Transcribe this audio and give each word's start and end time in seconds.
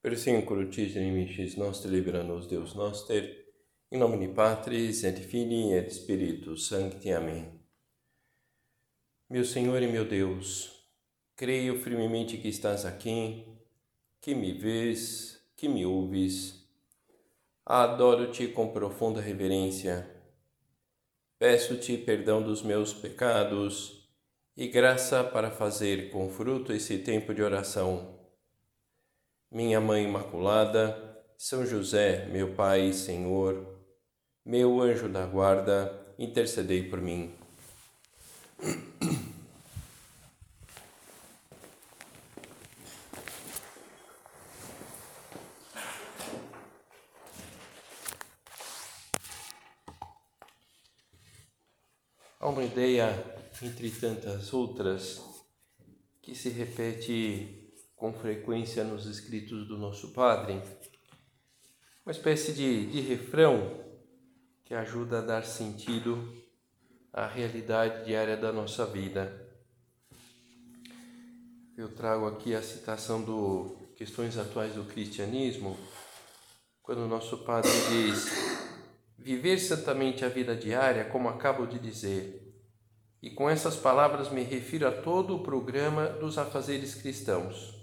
Persincolo 0.00 0.68
tis 0.70 0.94
nimicis 0.94 1.56
nostri 1.56 1.90
libera 1.90 2.22
nos 2.22 2.46
Deus 2.46 2.74
noster, 2.74 3.46
in 3.90 3.98
nomine 3.98 4.28
Patris 4.28 5.02
et 5.02 5.18
Filii 5.18 5.72
et 5.72 5.90
Spiritus 5.90 6.68
Sancti. 6.68 7.10
Amém. 7.10 7.50
Meu 9.28 9.44
Senhor 9.44 9.82
e 9.82 9.88
meu 9.88 10.04
Deus, 10.04 10.70
creio 11.34 11.80
firmemente 11.80 12.38
que 12.38 12.48
estás 12.48 12.86
aqui, 12.86 13.44
que 14.20 14.36
me 14.36 14.52
vês, 14.52 15.42
que 15.56 15.68
me 15.68 15.84
ouves. 15.84 16.64
Adoro-te 17.66 18.46
com 18.46 18.68
profunda 18.68 19.20
reverência. 19.20 20.08
Peço-te 21.40 21.98
perdão 21.98 22.40
dos 22.40 22.62
meus 22.62 22.94
pecados 22.94 24.08
e 24.56 24.68
graça 24.68 25.24
para 25.24 25.50
fazer 25.50 26.10
com 26.10 26.30
fruto 26.30 26.72
esse 26.72 26.98
tempo 26.98 27.34
de 27.34 27.42
oração 27.42 28.17
minha 29.50 29.80
Mãe 29.80 30.04
Imaculada, 30.04 31.24
São 31.36 31.64
José, 31.64 32.26
meu 32.26 32.54
Pai 32.54 32.88
e 32.88 32.94
Senhor, 32.94 33.66
meu 34.44 34.80
anjo 34.80 35.08
da 35.08 35.24
guarda, 35.24 35.90
intercedei 36.18 36.82
por 36.88 37.00
mim. 37.00 37.34
Há 52.40 52.48
uma 52.48 52.62
ideia, 52.62 53.12
entre 53.62 53.90
tantas 53.90 54.52
outras, 54.52 55.22
que 56.22 56.34
se 56.34 56.50
repete 56.50 57.67
com 57.98 58.12
frequência 58.12 58.84
nos 58.84 59.06
escritos 59.06 59.66
do 59.66 59.76
nosso 59.76 60.12
Padre, 60.12 60.62
uma 62.06 62.12
espécie 62.12 62.52
de, 62.52 62.86
de 62.86 63.00
refrão 63.00 63.84
que 64.64 64.72
ajuda 64.72 65.18
a 65.18 65.22
dar 65.22 65.44
sentido 65.44 66.32
à 67.12 67.26
realidade 67.26 68.04
diária 68.04 68.36
da 68.36 68.52
nossa 68.52 68.86
vida. 68.86 69.46
Eu 71.76 71.88
trago 71.88 72.26
aqui 72.28 72.54
a 72.54 72.62
citação 72.62 73.20
do 73.20 73.76
Questões 73.96 74.38
Atuais 74.38 74.74
do 74.74 74.84
Cristianismo, 74.84 75.76
quando 76.82 77.00
o 77.00 77.08
nosso 77.08 77.38
Padre 77.38 77.70
diz: 77.90 78.26
Viver 79.18 79.58
santamente 79.58 80.24
a 80.24 80.28
vida 80.28 80.54
diária, 80.54 81.04
como 81.06 81.28
acabo 81.28 81.66
de 81.66 81.80
dizer. 81.80 82.44
E 83.20 83.30
com 83.30 83.50
essas 83.50 83.74
palavras 83.74 84.30
me 84.30 84.44
refiro 84.44 84.86
a 84.86 84.92
todo 84.92 85.34
o 85.34 85.42
programa 85.42 86.06
dos 86.06 86.38
afazeres 86.38 86.94
cristãos 86.94 87.77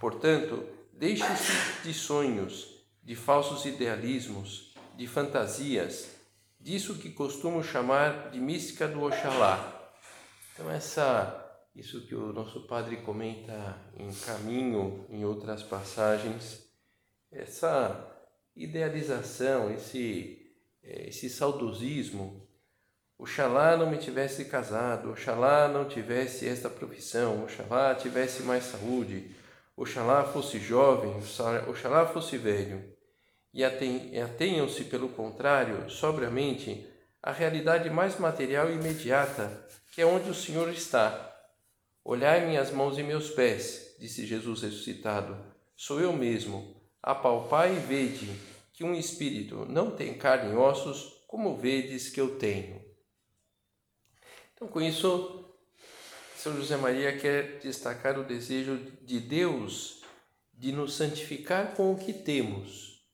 Portanto, 0.00 0.66
deixe-se 0.92 1.82
de 1.82 1.94
sonhos, 1.94 2.84
de 3.02 3.14
falsos 3.14 3.64
idealismos, 3.64 4.74
de 4.96 5.06
fantasias, 5.06 6.16
disso 6.60 6.98
que 6.98 7.10
costumo 7.10 7.62
chamar 7.62 8.30
de 8.30 8.40
mística 8.40 8.88
do 8.88 9.02
Oxalá. 9.02 9.92
Então 10.52 10.70
essa 10.70 11.42
isso 11.74 12.06
que 12.06 12.14
o 12.14 12.32
nosso 12.32 12.66
padre 12.66 12.96
comenta 12.96 13.78
em 13.98 14.10
caminho, 14.10 15.04
em 15.10 15.26
outras 15.26 15.62
passagens, 15.62 16.66
essa 17.30 18.10
idealização, 18.56 19.70
esse 19.70 20.42
esse 20.82 21.28
saudosismo, 21.28 22.46
Oxalá 23.18 23.76
não 23.76 23.90
me 23.90 23.98
tivesse 23.98 24.44
casado, 24.44 25.10
Oxalá 25.10 25.68
não 25.68 25.88
tivesse 25.88 26.46
esta 26.46 26.70
profissão, 26.70 27.42
Oxalá 27.44 27.94
tivesse 27.94 28.42
mais 28.42 28.64
saúde, 28.64 29.30
Oxalá 29.76 30.24
fosse 30.24 30.58
jovem, 30.58 31.14
oxalá 31.68 32.06
fosse 32.06 32.38
velho, 32.38 32.96
e 33.52 33.62
atenham-se, 33.62 34.84
pelo 34.84 35.10
contrário, 35.10 35.90
sobriamente, 35.90 36.86
à 37.22 37.30
realidade 37.30 37.90
mais 37.90 38.18
material 38.18 38.70
e 38.70 38.74
imediata, 38.74 39.66
que 39.92 40.00
é 40.00 40.06
onde 40.06 40.30
o 40.30 40.34
Senhor 40.34 40.70
está. 40.70 41.34
Olhai 42.02 42.46
minhas 42.46 42.70
mãos 42.70 42.98
e 42.98 43.02
meus 43.02 43.30
pés, 43.30 43.96
disse 43.98 44.24
Jesus 44.24 44.62
ressuscitado, 44.62 45.36
sou 45.76 46.00
eu 46.00 46.12
mesmo. 46.12 46.74
Apalpai 47.02 47.76
e 47.76 47.78
vede 47.78 48.30
que 48.72 48.82
um 48.84 48.94
espírito 48.94 49.66
não 49.68 49.90
tem 49.90 50.14
carne 50.14 50.52
e 50.52 50.56
ossos, 50.56 51.24
como 51.26 51.56
vedes 51.56 52.08
que 52.08 52.20
eu 52.20 52.38
tenho. 52.38 52.84
Então, 54.54 54.68
com 54.68 54.80
isso, 54.80 55.45
são 56.46 56.54
José 56.54 56.76
Maria 56.76 57.18
quer 57.18 57.58
destacar 57.58 58.16
o 58.16 58.22
desejo 58.22 58.78
de 59.02 59.18
Deus 59.18 60.02
de 60.54 60.70
nos 60.70 60.94
santificar 60.94 61.74
com 61.74 61.92
o 61.92 61.98
que 61.98 62.12
temos, 62.12 63.04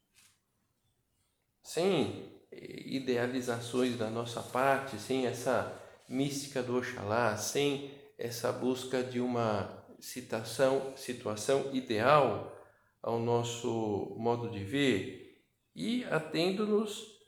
sem 1.63 2.31
idealizações 2.53 3.97
da 3.97 4.11
nossa 4.11 4.43
parte, 4.43 4.99
sem 4.99 5.27
essa 5.27 5.81
mística 6.07 6.63
do 6.63 6.77
Oxalá, 6.77 7.39
sem 7.39 7.91
essa 8.19 8.53
busca 8.53 9.03
de 9.03 9.19
uma 9.19 9.83
citação, 9.99 10.95
situação 10.95 11.71
ideal 11.73 12.55
ao 13.03 13.19
nosso 13.19 14.15
modo 14.19 14.51
de 14.51 14.63
ver 14.63 15.43
e 15.75 16.05
atendo-nos 16.05 17.19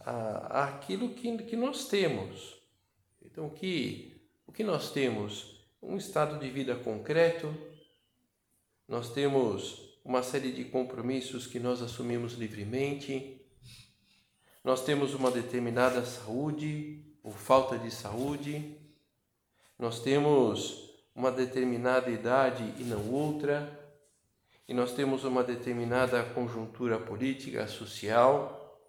àquilo 0.00 1.10
que, 1.10 1.38
que 1.44 1.54
nós 1.54 1.86
temos. 1.86 2.60
Então, 3.24 3.48
que 3.48 4.12
o 4.44 4.52
que 4.52 4.64
nós 4.64 4.90
temos? 4.90 5.51
Um 5.82 5.96
estado 5.96 6.38
de 6.38 6.48
vida 6.48 6.76
concreto, 6.76 7.52
nós 8.86 9.12
temos 9.12 9.98
uma 10.04 10.22
série 10.22 10.52
de 10.52 10.64
compromissos 10.64 11.48
que 11.48 11.58
nós 11.58 11.82
assumimos 11.82 12.34
livremente, 12.34 13.44
nós 14.62 14.84
temos 14.84 15.12
uma 15.12 15.28
determinada 15.28 16.04
saúde 16.04 17.04
ou 17.20 17.32
falta 17.32 17.76
de 17.76 17.90
saúde, 17.90 18.78
nós 19.76 19.98
temos 19.98 20.88
uma 21.16 21.32
determinada 21.32 22.08
idade 22.08 22.62
e 22.78 22.84
não 22.84 23.12
outra, 23.12 23.76
e 24.68 24.72
nós 24.72 24.92
temos 24.92 25.24
uma 25.24 25.42
determinada 25.42 26.22
conjuntura 26.22 26.96
política, 26.96 27.66
social. 27.66 28.80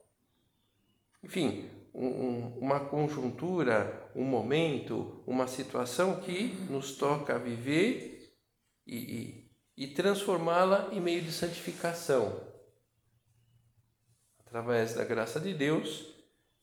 Enfim, 1.24 1.68
um, 1.92 2.56
uma 2.60 2.80
conjuntura, 2.80 4.03
um 4.16 4.24
momento, 4.24 5.24
uma 5.26 5.48
situação 5.48 6.20
que 6.22 6.56
nos 6.70 6.96
toca 6.96 7.38
viver 7.40 8.34
e, 8.86 8.98
e, 8.98 9.86
e 9.86 9.88
transformá-la 9.88 10.90
em 10.92 11.02
meio 11.02 11.22
de 11.22 11.32
santificação. 11.32 12.42
Através 14.40 14.94
da 14.94 15.04
graça 15.04 15.40
de 15.40 15.54
Deus, 15.54 16.14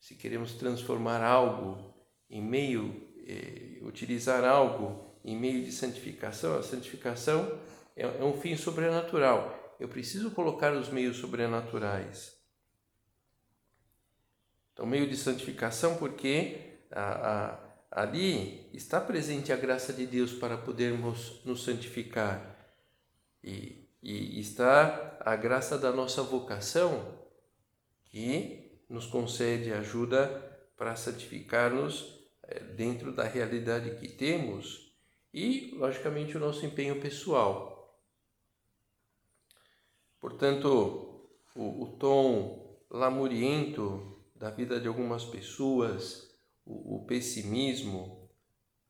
se 0.00 0.14
queremos 0.14 0.54
transformar 0.54 1.22
algo 1.22 1.94
em 2.28 2.42
meio, 2.42 3.08
eh, 3.26 3.80
utilizar 3.82 4.44
algo 4.44 5.18
em 5.24 5.36
meio 5.36 5.64
de 5.64 5.72
santificação, 5.72 6.56
a 6.56 6.62
santificação 6.62 7.58
é, 7.96 8.04
é 8.04 8.24
um 8.24 8.40
fim 8.40 8.56
sobrenatural. 8.56 9.76
Eu 9.80 9.88
preciso 9.88 10.30
colocar 10.30 10.72
os 10.72 10.88
meios 10.88 11.16
sobrenaturais 11.16 12.40
então, 14.80 14.88
meio 14.88 15.06
de 15.06 15.14
santificação, 15.14 15.98
porque 15.98 16.69
a, 16.92 17.58
a, 17.92 18.02
ali 18.02 18.68
está 18.72 19.00
presente 19.00 19.52
a 19.52 19.56
graça 19.56 19.92
de 19.92 20.06
Deus 20.06 20.32
para 20.32 20.56
podermos 20.56 21.40
nos 21.44 21.64
santificar. 21.64 22.56
E, 23.42 23.88
e 24.02 24.40
está 24.40 25.18
a 25.20 25.36
graça 25.36 25.78
da 25.78 25.92
nossa 25.92 26.22
vocação, 26.22 27.18
que 28.04 28.82
nos 28.88 29.06
concede 29.06 29.72
ajuda 29.72 30.26
para 30.76 30.96
santificar-nos 30.96 32.18
eh, 32.42 32.60
dentro 32.60 33.12
da 33.12 33.24
realidade 33.24 33.96
que 33.96 34.08
temos 34.08 34.92
e, 35.32 35.74
logicamente, 35.76 36.36
o 36.36 36.40
nosso 36.40 36.66
empenho 36.66 37.00
pessoal. 37.00 38.00
Portanto, 40.18 41.28
o, 41.54 41.84
o 41.84 41.96
tom 41.98 42.80
lamuriento 42.90 44.18
da 44.34 44.50
vida 44.50 44.80
de 44.80 44.88
algumas 44.88 45.24
pessoas, 45.24 46.29
o, 46.70 47.04
pessimismo, 47.06 48.28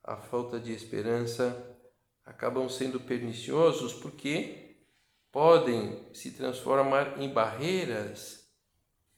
a 0.03 0.17
falta 0.17 0.59
de 0.59 0.73
esperança 0.73 1.79
acabam 2.25 2.69
sendo 2.69 3.01
perniciosos 3.01 3.93
porque 3.93 4.77
podem 5.33 6.09
se 6.13 6.33
transformar 6.33 7.21
em 7.21 7.29
barreiras 7.33 8.49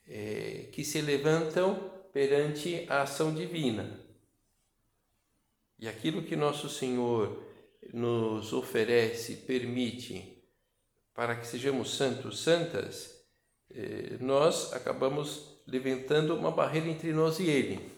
é, 0.06 0.69
que 0.73 0.85
se 0.85 1.00
levantam 1.00 1.91
perante 2.12 2.87
a 2.88 3.03
ação 3.03 3.35
divina. 3.35 4.00
E 5.79 5.88
aquilo 5.88 6.23
que 6.23 6.37
nosso 6.37 6.69
Senhor 6.69 7.43
nos 7.93 8.53
oferece, 8.53 9.37
permite, 9.37 10.43
para 11.15 11.37
que 11.37 11.47
sejamos 11.47 11.97
santos, 11.97 12.41
santas, 12.41 13.23
é, 13.70 14.17
nós 14.20 14.73
acabamos 14.73 15.61
levantando 15.67 16.35
uma 16.37 16.50
barreira 16.50 16.88
entre 16.88 17.12
nós 17.12 17.38
e 17.38 17.49
Ele. 17.49 17.92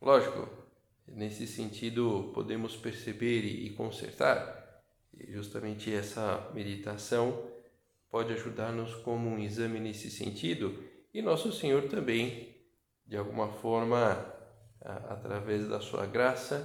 Lógico, 0.00 0.48
nesse 1.06 1.46
sentido 1.46 2.30
podemos 2.34 2.76
perceber 2.76 3.44
e 3.44 3.70
consertar, 3.70 4.56
E 5.12 5.32
justamente 5.32 5.92
essa 5.92 6.50
meditação 6.54 7.50
pode 8.08 8.32
ajudar-nos 8.32 8.94
como 8.96 9.28
um 9.28 9.38
exame 9.38 9.80
nesse 9.80 10.10
sentido 10.10 10.88
e 11.12 11.22
Nosso 11.22 11.50
Senhor 11.52 11.88
também, 11.88 12.54
de 13.06 13.16
alguma 13.16 13.48
forma, 13.48 14.12
através 14.80 15.66
da 15.68 15.80
sua 15.80 16.06
graça, 16.06 16.64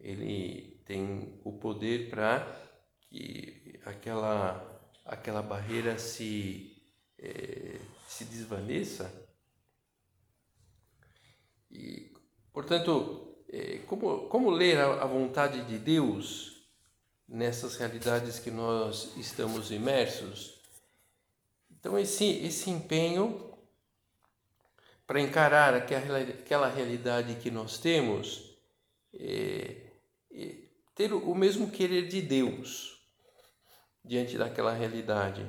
ele 0.00 0.82
tem 0.84 1.40
o 1.44 1.52
poder 1.52 2.10
para 2.10 2.44
que 3.00 3.80
aquela 3.84 4.70
aquela 5.04 5.42
barreira 5.42 5.98
se 5.98 6.82
é, 7.18 7.78
se 8.08 8.24
desvaneça. 8.24 9.10
E 11.70 12.13
portanto 12.54 13.36
é, 13.52 13.80
como 13.86 14.26
como 14.28 14.48
ler 14.48 14.78
a, 14.78 15.04
vontade 15.04 15.62
de 15.66 15.76
Deus 15.78 16.64
nessas 17.28 17.76
realidades 17.76 18.38
que 18.38 18.50
nós 18.50 19.14
estamos 19.18 19.70
imersos 19.70 20.58
então 21.70 21.98
esse 21.98 22.24
esse 22.24 22.70
empenho 22.70 23.52
para 25.06 25.20
encarar 25.20 25.74
aquela, 25.74 26.18
aquela 26.18 26.68
realidade 26.68 27.34
que 27.36 27.50
nós 27.50 27.78
temos, 27.78 28.56
é, 29.12 29.76
é, 30.32 30.54
ter 30.94 31.12
o 31.12 31.34
mesmo 31.34 31.70
querer 31.70 32.08
de 32.08 32.22
Deus 32.22 33.02
diante 34.04 34.38
daquela 34.38 34.72
realidade. 34.72 35.46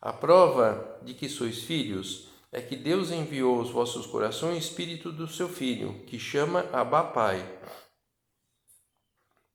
A 0.00 0.12
prova 0.12 0.98
de 1.02 1.12
que 1.12 1.28
sois 1.28 1.62
filhos 1.62 2.29
é 2.52 2.60
que 2.60 2.76
Deus 2.76 3.10
enviou 3.10 3.60
aos 3.60 3.70
vossos 3.70 4.06
corações 4.06 4.54
o 4.54 4.58
Espírito 4.58 5.12
do 5.12 5.28
seu 5.28 5.48
Filho, 5.48 6.04
que 6.06 6.18
chama 6.18 6.68
Abba 6.72 7.04
Pai. 7.04 7.60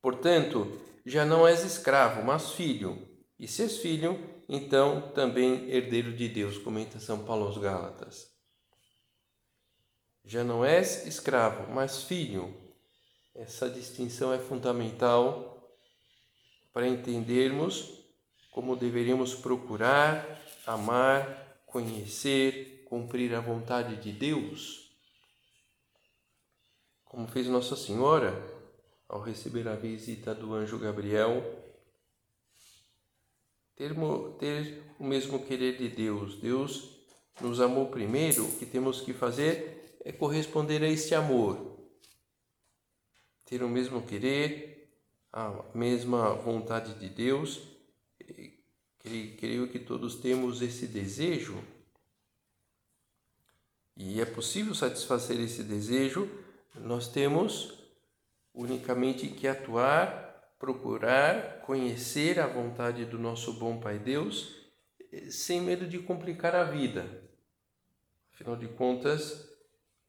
Portanto, 0.01 0.81
já 1.05 1.25
não 1.25 1.47
és 1.47 1.63
escravo, 1.63 2.23
mas 2.23 2.51
filho, 2.51 3.07
e 3.37 3.47
se 3.47 3.63
és 3.63 3.77
filho, 3.77 4.17
então 4.47 5.11
também 5.13 5.69
herdeiro 5.69 6.13
de 6.13 6.29
Deus, 6.29 6.57
comenta 6.57 6.99
São 6.99 7.25
Paulo 7.25 7.47
aos 7.47 7.57
Gálatas. 7.57 8.33
Já 10.23 10.43
não 10.43 10.63
és 10.63 11.05
escravo, 11.05 11.71
mas 11.71 12.03
filho. 12.03 12.55
Essa 13.35 13.69
distinção 13.69 14.33
é 14.33 14.39
fundamental 14.39 15.77
para 16.71 16.87
entendermos 16.87 18.05
como 18.51 18.75
deveríamos 18.75 19.35
procurar, 19.35 20.41
amar, 20.65 21.61
conhecer, 21.65 22.74
cumprir 22.95 23.35
a 23.35 23.41
vontade 23.41 23.97
de 23.97 24.13
Deus. 24.13 24.89
Como 27.03 27.27
fez 27.27 27.45
Nossa 27.45 27.75
Senhora 27.75 28.31
ao 29.09 29.19
receber 29.19 29.67
a 29.67 29.75
visita 29.75 30.33
do 30.33 30.53
anjo 30.53 30.79
Gabriel 30.79 31.43
ter, 33.75 33.93
ter 34.39 34.81
o 34.97 35.03
mesmo 35.03 35.45
querer 35.45 35.77
de 35.77 35.89
Deus. 35.89 36.39
Deus 36.39 36.89
nos 37.41 37.59
amou 37.59 37.87
primeiro, 37.87 38.45
o 38.45 38.57
que 38.57 38.65
temos 38.65 39.01
que 39.01 39.13
fazer 39.13 39.99
é 40.05 40.13
corresponder 40.13 40.81
a 40.81 40.87
este 40.87 41.13
amor. 41.13 41.77
Ter 43.43 43.61
o 43.61 43.67
mesmo 43.67 44.03
querer, 44.03 44.89
a 45.33 45.65
mesma 45.73 46.33
vontade 46.33 46.93
de 46.93 47.09
Deus. 47.09 47.61
Creio 49.37 49.67
que 49.67 49.79
todos 49.79 50.15
temos 50.15 50.61
esse 50.61 50.87
desejo. 50.87 51.61
E 53.95 54.19
é 54.19 54.25
possível 54.25 54.75
satisfazer 54.75 55.39
esse 55.39 55.63
desejo, 55.63 56.29
nós 56.75 57.07
temos 57.07 57.73
unicamente 58.53 59.27
que 59.27 59.47
atuar 59.47 60.25
procurar 60.59 61.61
conhecer 61.61 62.39
a 62.39 62.47
vontade 62.47 63.05
do 63.05 63.19
nosso 63.19 63.53
bom 63.53 63.79
Pai 63.79 63.99
Deus 63.99 64.55
eh, 65.11 65.29
sem 65.29 65.61
medo 65.61 65.87
de 65.87 65.99
complicar 65.99 66.55
a 66.55 66.63
vida. 66.63 67.23
Afinal 68.33 68.55
de 68.55 68.67
contas, 68.69 69.47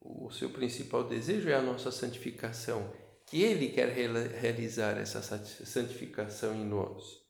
o 0.00 0.30
seu 0.30 0.50
principal 0.50 1.04
desejo 1.04 1.48
é 1.48 1.54
a 1.54 1.62
nossa 1.62 1.90
santificação, 1.90 2.92
que 3.26 3.42
Ele 3.42 3.68
quer 3.68 3.88
realizar 3.88 4.96
essa 4.96 5.20
santificação 5.20 6.54
em 6.54 6.64
nós. 6.64 7.22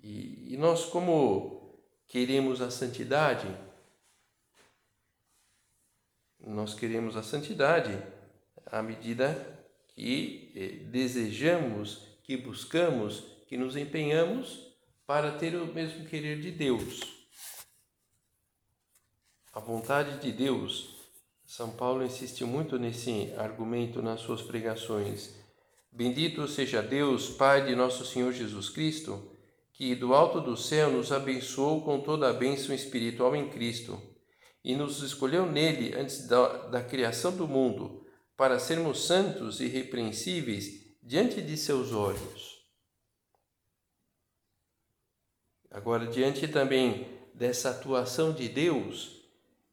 E, 0.00 0.54
e 0.54 0.56
nós, 0.56 0.86
como 0.86 1.78
queremos 2.06 2.60
a 2.60 2.70
santidade, 2.70 3.46
nós 6.46 6.74
queremos 6.74 7.16
a 7.16 7.22
santidade 7.22 7.96
à 8.66 8.82
medida 8.82 9.60
que 9.94 10.52
eh, 10.56 10.84
desejamos, 10.90 12.06
que 12.22 12.36
buscamos, 12.36 13.24
que 13.46 13.56
nos 13.56 13.76
empenhamos 13.76 14.72
para 15.06 15.32
ter 15.32 15.54
o 15.54 15.66
mesmo 15.66 16.06
querer 16.06 16.40
de 16.40 16.50
Deus. 16.50 17.00
A 19.52 19.60
vontade 19.60 20.18
de 20.20 20.32
Deus. 20.32 21.00
São 21.44 21.70
Paulo 21.70 22.02
insiste 22.02 22.44
muito 22.44 22.78
nesse 22.78 23.30
argumento 23.36 24.00
nas 24.00 24.20
suas 24.20 24.40
pregações. 24.40 25.34
Bendito 25.90 26.48
seja 26.48 26.82
Deus, 26.82 27.28
Pai 27.28 27.66
de 27.66 27.76
nosso 27.76 28.06
Senhor 28.06 28.32
Jesus 28.32 28.70
Cristo, 28.70 29.30
que 29.74 29.94
do 29.94 30.14
alto 30.14 30.40
do 30.40 30.56
céu 30.56 30.90
nos 30.90 31.12
abençoou 31.12 31.82
com 31.82 32.00
toda 32.00 32.30
a 32.30 32.32
bênção 32.32 32.74
espiritual 32.74 33.36
em 33.36 33.50
Cristo 33.50 34.00
e 34.64 34.74
nos 34.76 35.02
escolheu 35.02 35.50
nele 35.50 35.94
antes 35.94 36.26
da, 36.26 36.68
da 36.68 36.82
criação 36.82 37.36
do 37.36 37.48
mundo 37.48 38.06
para 38.36 38.58
sermos 38.58 39.06
santos 39.06 39.60
e 39.60 39.64
irrepreensíveis 39.64 40.96
diante 41.02 41.42
de 41.42 41.56
seus 41.56 41.92
olhos. 41.92 42.62
Agora, 45.70 46.06
diante 46.06 46.46
também 46.48 47.06
dessa 47.34 47.70
atuação 47.70 48.32
de 48.32 48.48
Deus, 48.48 49.22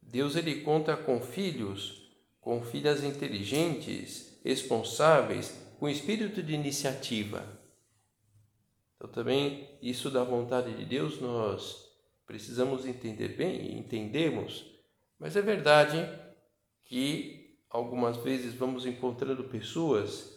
Deus 0.00 0.34
ele 0.34 0.62
conta 0.62 0.96
com 0.96 1.20
filhos, 1.20 2.10
com 2.40 2.62
filhas 2.62 3.04
inteligentes, 3.04 4.40
responsáveis, 4.42 5.54
com 5.78 5.88
espírito 5.88 6.42
de 6.42 6.54
iniciativa. 6.54 7.46
Então, 8.96 9.10
também 9.10 9.78
isso 9.80 10.10
da 10.10 10.24
vontade 10.24 10.74
de 10.74 10.84
Deus 10.84 11.20
nós 11.20 11.90
precisamos 12.26 12.86
entender 12.86 13.36
bem 13.36 13.72
e 13.72 13.78
entendemos, 13.78 14.69
mas 15.20 15.36
é 15.36 15.42
verdade 15.42 16.08
que 16.84 17.58
algumas 17.68 18.16
vezes 18.16 18.54
vamos 18.54 18.86
encontrando 18.86 19.44
pessoas 19.44 20.34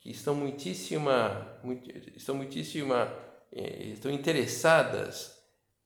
que 0.00 0.10
estão 0.10 0.34
muitíssima, 0.34 1.60
muito, 1.62 1.90
estão 2.16 2.34
muitíssima, 2.34 3.12
eh, 3.52 3.88
estão 3.88 4.10
interessadas 4.10 5.36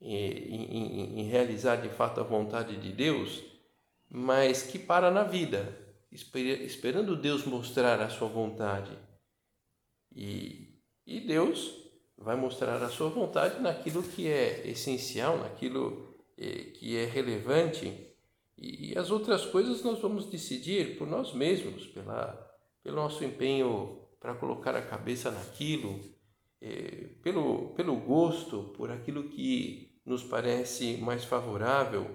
em, 0.00 0.14
em, 0.14 1.20
em, 1.20 1.28
realizar 1.28 1.76
de 1.76 1.88
fato 1.88 2.20
a 2.20 2.24
vontade 2.24 2.76
de 2.76 2.92
Deus, 2.92 3.42
mas 4.08 4.62
que 4.62 4.78
para 4.78 5.10
na 5.10 5.24
vida, 5.24 5.76
esperando 6.10 7.16
Deus 7.16 7.44
mostrar 7.44 8.00
a 8.00 8.08
sua 8.08 8.28
vontade. 8.28 8.96
E, 10.14 10.78
e 11.06 11.20
Deus 11.20 11.74
vai 12.16 12.36
mostrar 12.36 12.82
a 12.82 12.88
sua 12.88 13.08
vontade 13.08 13.60
naquilo 13.60 14.02
que 14.02 14.28
é 14.28 14.68
essencial, 14.68 15.38
naquilo 15.38 16.14
eh, 16.38 16.70
que 16.74 16.96
é 16.96 17.04
relevante 17.04 18.01
e, 18.62 18.96
as 18.96 19.10
outras 19.10 19.44
coisas 19.44 19.82
nós 19.82 19.98
vamos 19.98 20.26
decidir 20.26 20.96
por 20.96 21.08
nós 21.08 21.34
mesmos, 21.34 21.86
pela, 21.88 22.50
pelo 22.82 22.96
nosso 22.96 23.24
empenho 23.24 24.06
para 24.20 24.36
colocar 24.36 24.76
a 24.76 24.86
cabeça 24.86 25.32
naquilo, 25.32 26.00
é, 26.60 27.08
pelo, 27.24 27.74
pelo 27.74 27.96
gosto, 27.96 28.72
por 28.76 28.92
aquilo 28.92 29.28
que 29.28 30.00
nos 30.06 30.22
parece 30.22 30.96
mais 30.98 31.24
favorável. 31.24 32.08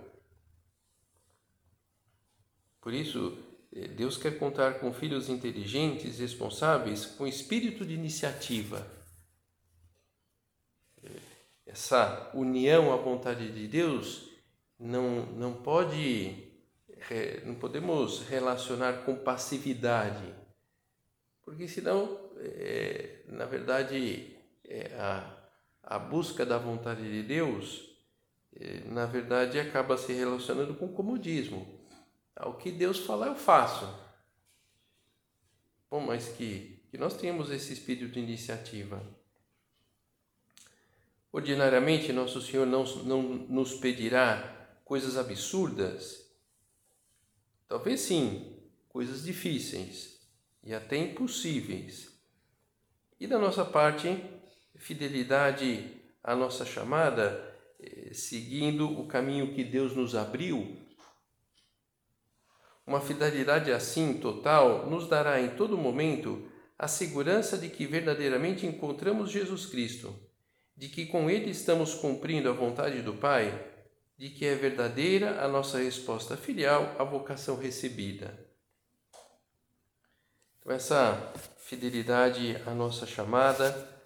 Por 2.80 2.94
isso, 2.94 3.38
é, 3.74 3.90
Deus 3.90 4.16
quer 4.16 4.40
contar 4.40 4.80
com 4.80 4.94
filhos 4.94 5.28
inteligentes, 5.28 6.20
responsáveis, 6.20 7.06
com 7.06 7.28
espírito 7.28 7.86
de 7.86 7.94
iniciativa. 7.94 8.90
É, 11.04 11.10
essa 11.66 12.32
união 12.34 12.94
à 12.94 12.96
vontade 12.96 13.52
de 13.52 13.68
Deus 13.68 14.37
não, 14.80 15.26
não 15.28 15.54
pode, 15.54 16.52
não 17.46 17.56
podemos 17.56 18.22
relacionar 18.28 19.04
com 19.04 19.16
passividade, 19.16 20.36
porque 21.48 21.66
senão, 21.66 22.30
é, 22.40 23.22
na 23.28 23.46
verdade, 23.46 24.36
é, 24.66 24.94
a, 25.00 25.48
a 25.82 25.98
busca 25.98 26.46
da 26.46 26.58
vontade 26.58 27.10
de 27.10 27.24
Deus, 27.24 27.90
é, 28.54 28.82
na 28.90 29.06
verdade, 29.06 29.58
acaba 29.58 29.98
se 29.98 30.12
relacionando 30.12 30.76
com 30.76 30.90
comodismo. 30.90 31.66
O 32.46 32.54
que 32.54 32.70
Deus 32.70 33.00
falar, 33.00 33.28
eu 33.28 33.36
faço. 33.36 33.88
Bom, 35.90 36.02
mas 36.02 36.28
que, 36.28 36.84
que 36.92 36.98
nós 36.98 37.16
tenhamos 37.16 37.50
esse 37.50 37.72
espírito 37.72 38.12
de 38.12 38.20
iniciativa. 38.20 39.02
Ordinariamente, 41.32 42.12
Nosso 42.12 42.42
Senhor 42.42 42.66
não, 42.66 42.84
não 42.84 43.22
nos 43.24 43.74
pedirá 43.76 44.57
coisas 44.88 45.18
absurdas? 45.18 46.32
Talvez 47.68 48.00
sim, 48.00 48.58
coisas 48.88 49.26
difíceis 49.26 50.18
e 50.64 50.74
até 50.74 50.96
impossíveis. 50.96 52.18
E 53.20 53.28
da 53.28 53.38
nossa 53.38 53.66
parte, 53.66 54.24
fidelidade 54.78 55.92
à 56.24 56.34
nossa 56.34 56.66
chamada, 56.66 57.54
eh, 57.82 58.14
seguindo 58.14 58.90
o 58.98 59.06
caminho 59.08 59.54
que 59.54 59.62
Deus 59.62 59.94
nos 59.94 60.16
abriu. 60.16 60.78
Uma 62.86 63.02
fidelidade 63.02 63.74
assim 63.74 64.14
total 64.14 64.90
nos 64.90 65.10
dará 65.10 65.42
em 65.42 65.50
todo 65.50 65.78
momento 65.78 66.50
a 66.80 66.88
segurança 66.88 67.58
de 67.58 67.68
que 67.68 67.86
verdadeiramente 67.86 68.66
encontramos 68.66 69.32
Jesus 69.32 69.66
Cristo, 69.66 70.18
de 70.78 70.88
que 70.88 71.08
com 71.08 71.30
Ele 71.30 71.50
estamos 71.50 71.94
cumprindo 71.94 72.50
a 72.50 72.54
vontade 72.54 73.02
do 73.02 73.16
Pai, 73.16 73.76
de 74.18 74.30
que 74.30 74.46
é 74.46 74.56
verdadeira 74.56 75.44
a 75.44 75.48
nossa 75.48 75.78
resposta 75.78 76.36
filial 76.36 76.96
à 76.98 77.04
vocação 77.04 77.56
recebida. 77.56 78.38
Então, 80.60 80.72
essa 80.72 81.34
fidelidade 81.60 82.56
à 82.66 82.74
nossa 82.74 83.06
chamada, 83.06 84.02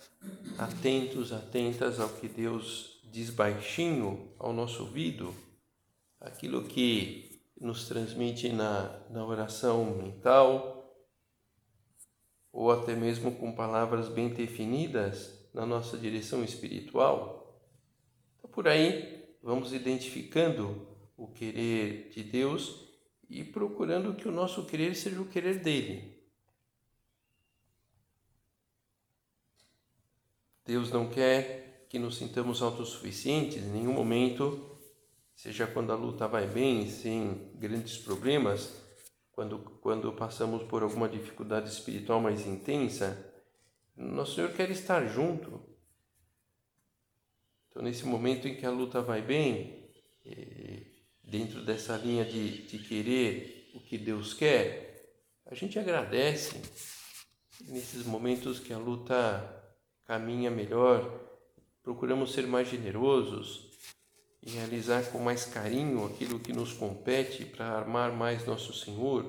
atentos, 0.57 1.31
atentas 1.31 1.99
ao 1.99 2.09
que 2.09 2.27
Deus 2.27 3.01
diz 3.05 3.29
baixinho 3.29 4.33
ao 4.37 4.51
nosso 4.51 4.83
ouvido, 4.83 5.33
aquilo 6.19 6.63
que 6.63 7.41
nos 7.59 7.87
transmite 7.87 8.51
na, 8.51 8.99
na 9.09 9.25
oração 9.25 9.85
mental, 9.95 10.77
ou 12.51 12.69
até 12.69 12.95
mesmo 12.95 13.33
com 13.35 13.53
palavras 13.53 14.09
bem 14.09 14.29
definidas 14.29 15.49
na 15.53 15.65
nossa 15.65 15.97
direção 15.97 16.43
espiritual. 16.43 17.61
Então, 18.37 18.51
por 18.51 18.67
aí, 18.67 19.20
vamos 19.41 19.73
identificando 19.73 20.87
o 21.17 21.27
querer 21.27 22.09
de 22.09 22.23
Deus 22.23 22.87
e 23.29 23.43
procurando 23.43 24.13
que 24.13 24.27
o 24.27 24.31
nosso 24.31 24.65
querer 24.65 24.95
seja 24.95 25.21
o 25.21 25.27
querer 25.27 25.59
dele. 25.59 26.21
Deus 30.65 30.91
não 30.91 31.09
quer 31.09 31.87
que 31.89 31.99
nos 31.99 32.17
sintamos 32.17 32.61
autossuficientes 32.61 33.57
em 33.57 33.71
nenhum 33.71 33.93
momento, 33.93 34.79
seja 35.35 35.67
quando 35.67 35.91
a 35.91 35.95
luta 35.95 36.27
vai 36.27 36.47
bem, 36.47 36.89
sem 36.89 37.51
grandes 37.55 37.97
problemas, 37.97 38.73
quando, 39.31 39.59
quando 39.81 40.13
passamos 40.13 40.63
por 40.63 40.83
alguma 40.83 41.09
dificuldade 41.09 41.69
espiritual 41.69 42.21
mais 42.21 42.45
intensa, 42.45 43.33
nosso 43.95 44.35
Senhor 44.35 44.53
quer 44.53 44.69
estar 44.71 45.05
junto. 45.07 45.70
Então, 47.71 47.81
nesse 47.81 48.05
momento 48.05 48.47
em 48.47 48.55
que 48.55 48.65
a 48.65 48.69
luta 48.69 49.01
vai 49.01 49.21
bem, 49.21 49.89
eh, 50.25 50.83
dentro 51.23 51.63
dessa 51.63 51.97
linha 51.97 52.23
de, 52.23 52.67
de 52.67 52.77
querer 52.77 53.71
o 53.73 53.79
que 53.79 53.97
Deus 53.97 54.33
quer, 54.33 55.15
a 55.45 55.55
gente 55.55 55.79
agradece. 55.79 56.61
Nesses 57.61 58.05
momentos 58.05 58.59
que 58.59 58.73
a 58.73 58.77
luta 58.77 59.73
caminha 60.05 60.51
melhor, 60.51 61.19
procuramos 61.81 62.33
ser 62.33 62.45
mais 62.45 62.67
generosos, 62.67 63.71
e 64.43 64.49
realizar 64.49 65.03
com 65.11 65.19
mais 65.19 65.45
carinho 65.45 66.05
aquilo 66.05 66.39
que 66.39 66.51
nos 66.51 66.73
compete 66.73 67.45
para 67.45 67.77
armar 67.77 68.11
mais 68.11 68.45
nosso 68.45 68.73
Senhor. 68.73 69.25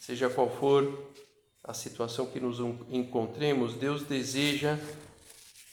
Seja 0.00 0.30
qual 0.30 0.50
for 0.50 1.12
a 1.62 1.74
situação 1.74 2.26
que 2.26 2.40
nos 2.40 2.58
encontremos, 2.88 3.74
Deus 3.74 4.02
deseja 4.02 4.78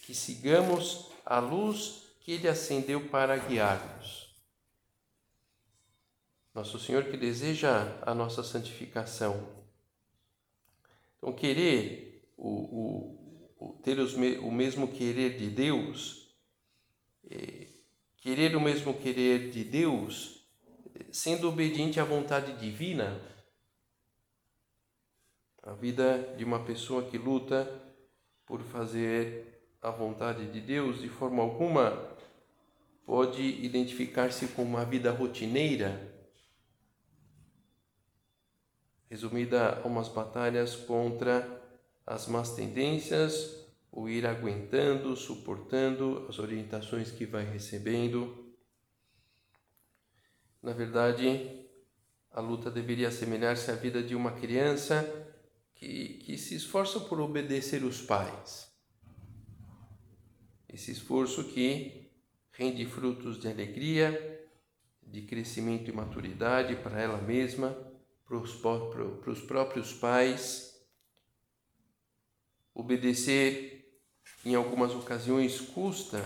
que 0.09 0.15
sigamos 0.15 1.11
a 1.23 1.37
luz 1.37 2.01
que 2.21 2.31
Ele 2.31 2.47
acendeu 2.47 3.09
para 3.09 3.37
guiar-nos. 3.37 4.35
Nosso 6.51 6.79
Senhor 6.79 7.03
que 7.03 7.15
deseja 7.15 7.95
a 8.01 8.15
nossa 8.15 8.41
santificação. 8.41 9.47
Então, 11.15 11.31
querer 11.31 12.27
o, 12.35 12.49
o, 12.49 13.55
o 13.59 13.73
ter 13.83 13.99
os, 13.99 14.15
o 14.15 14.51
mesmo 14.51 14.87
querer 14.87 15.37
de 15.37 15.47
Deus 15.47 16.35
é, 17.29 17.67
querer 18.17 18.55
o 18.55 18.61
mesmo 18.61 18.95
querer 18.95 19.51
de 19.51 19.63
Deus, 19.63 20.43
sendo 21.11 21.47
obediente 21.47 21.99
à 21.99 22.03
vontade 22.03 22.53
divina, 22.53 23.21
a 25.61 25.73
vida 25.73 26.33
de 26.35 26.43
uma 26.43 26.65
pessoa 26.65 27.07
que 27.07 27.15
luta 27.19 27.69
por 28.47 28.63
fazer 28.63 29.58
a 29.81 29.91
vontade 29.91 30.51
de 30.51 30.59
Deus 30.59 31.01
de 31.01 31.07
forma 31.07 31.41
alguma 31.41 32.17
pode 33.05 33.41
identificar-se 33.41 34.47
com 34.49 34.63
uma 34.63 34.85
vida 34.85 35.11
rotineira, 35.11 36.13
resumida 39.09 39.81
a 39.83 39.87
umas 39.87 40.07
batalhas 40.07 40.75
contra 40.75 41.59
as 42.05 42.27
más 42.27 42.55
tendências, 42.55 43.67
o 43.91 44.07
ir 44.07 44.27
aguentando, 44.27 45.15
suportando 45.15 46.27
as 46.29 46.37
orientações 46.37 47.11
que 47.11 47.25
vai 47.25 47.43
recebendo. 47.43 48.53
Na 50.61 50.73
verdade, 50.73 51.65
a 52.31 52.39
luta 52.39 52.69
deveria 52.69 53.07
assemelhar-se 53.07 53.71
à 53.71 53.75
vida 53.75 54.03
de 54.03 54.13
uma 54.13 54.31
criança 54.33 55.03
que, 55.73 56.19
que 56.25 56.37
se 56.37 56.55
esforça 56.55 56.99
por 56.99 57.19
obedecer 57.19 57.83
os 57.83 58.01
pais. 58.01 58.68
Esse 60.79 60.91
esforço 60.91 61.43
que 61.43 62.09
rende 62.53 62.85
frutos 62.85 63.37
de 63.37 63.49
alegria, 63.49 64.47
de 65.03 65.23
crescimento 65.23 65.89
e 65.89 65.93
maturidade 65.93 66.73
para 66.77 67.01
ela 67.01 67.17
mesma, 67.17 67.77
para 68.25 68.37
os, 68.37 69.41
próprios 69.41 69.91
pais. 69.91 70.73
Obedecer 72.73 74.01
em 74.45 74.55
algumas 74.55 74.95
ocasiões 74.95 75.59
custa 75.59 76.23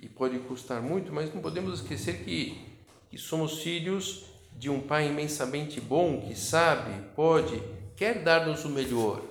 e 0.00 0.08
pode 0.08 0.36
custar 0.40 0.82
muito, 0.82 1.12
mas 1.12 1.32
não 1.32 1.40
podemos 1.40 1.80
esquecer 1.80 2.24
que, 2.24 2.60
que 3.08 3.16
somos 3.16 3.62
filhos 3.62 4.24
de 4.56 4.68
um 4.68 4.80
Pai 4.80 5.06
imensamente 5.06 5.80
bom 5.80 6.26
que 6.26 6.34
sabe, 6.34 7.08
pode, 7.14 7.62
quer 7.96 8.20
dar-nos 8.20 8.64
o 8.64 8.68
melhor. 8.68 9.22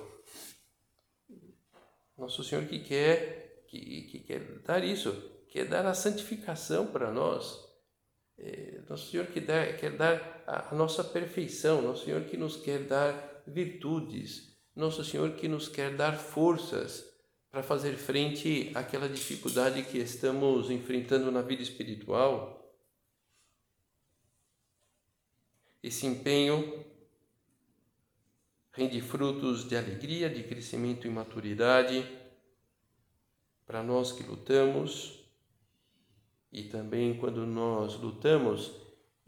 Nosso 2.16 2.42
Senhor 2.42 2.64
que 2.64 2.78
quer, 2.78 3.43
que, 3.74 4.02
que 4.02 4.18
quer 4.20 4.40
dar 4.60 4.84
isso, 4.84 5.12
quer 5.48 5.66
dar 5.66 5.86
a 5.86 5.94
santificação 5.94 6.86
para 6.86 7.10
nós. 7.10 7.62
É, 8.38 8.82
nosso 8.88 9.10
Senhor 9.10 9.26
que 9.26 9.40
dá, 9.40 9.72
quer 9.74 9.96
dar 9.96 10.42
a, 10.46 10.70
a 10.70 10.74
nossa 10.74 11.04
perfeição, 11.04 11.82
Nosso 11.82 12.04
Senhor 12.04 12.24
que 12.24 12.36
nos 12.36 12.56
quer 12.56 12.80
dar 12.84 13.42
virtudes, 13.46 14.56
Nosso 14.74 15.04
Senhor 15.04 15.32
que 15.32 15.46
nos 15.46 15.68
quer 15.68 15.94
dar 15.96 16.16
forças 16.16 17.04
para 17.50 17.62
fazer 17.62 17.96
frente 17.96 18.72
àquela 18.74 19.08
dificuldade 19.08 19.84
que 19.84 19.98
estamos 19.98 20.70
enfrentando 20.70 21.30
na 21.30 21.42
vida 21.42 21.62
espiritual. 21.62 22.60
Esse 25.80 26.06
empenho 26.06 26.84
rende 28.72 29.00
frutos 29.00 29.68
de 29.68 29.76
alegria, 29.76 30.28
de 30.28 30.42
crescimento 30.42 31.06
e 31.06 31.10
maturidade 31.10 32.04
para 33.66 33.82
nós 33.82 34.12
que 34.12 34.22
lutamos 34.22 35.24
e 36.52 36.64
também 36.64 37.18
quando 37.18 37.46
nós 37.46 37.94
lutamos 37.94 38.72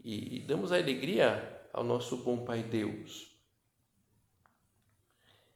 e 0.03 0.39
damos 0.47 0.71
alegria 0.71 1.67
ao 1.73 1.83
nosso 1.83 2.17
bom 2.17 2.45
Pai 2.45 2.63
Deus. 2.63 3.35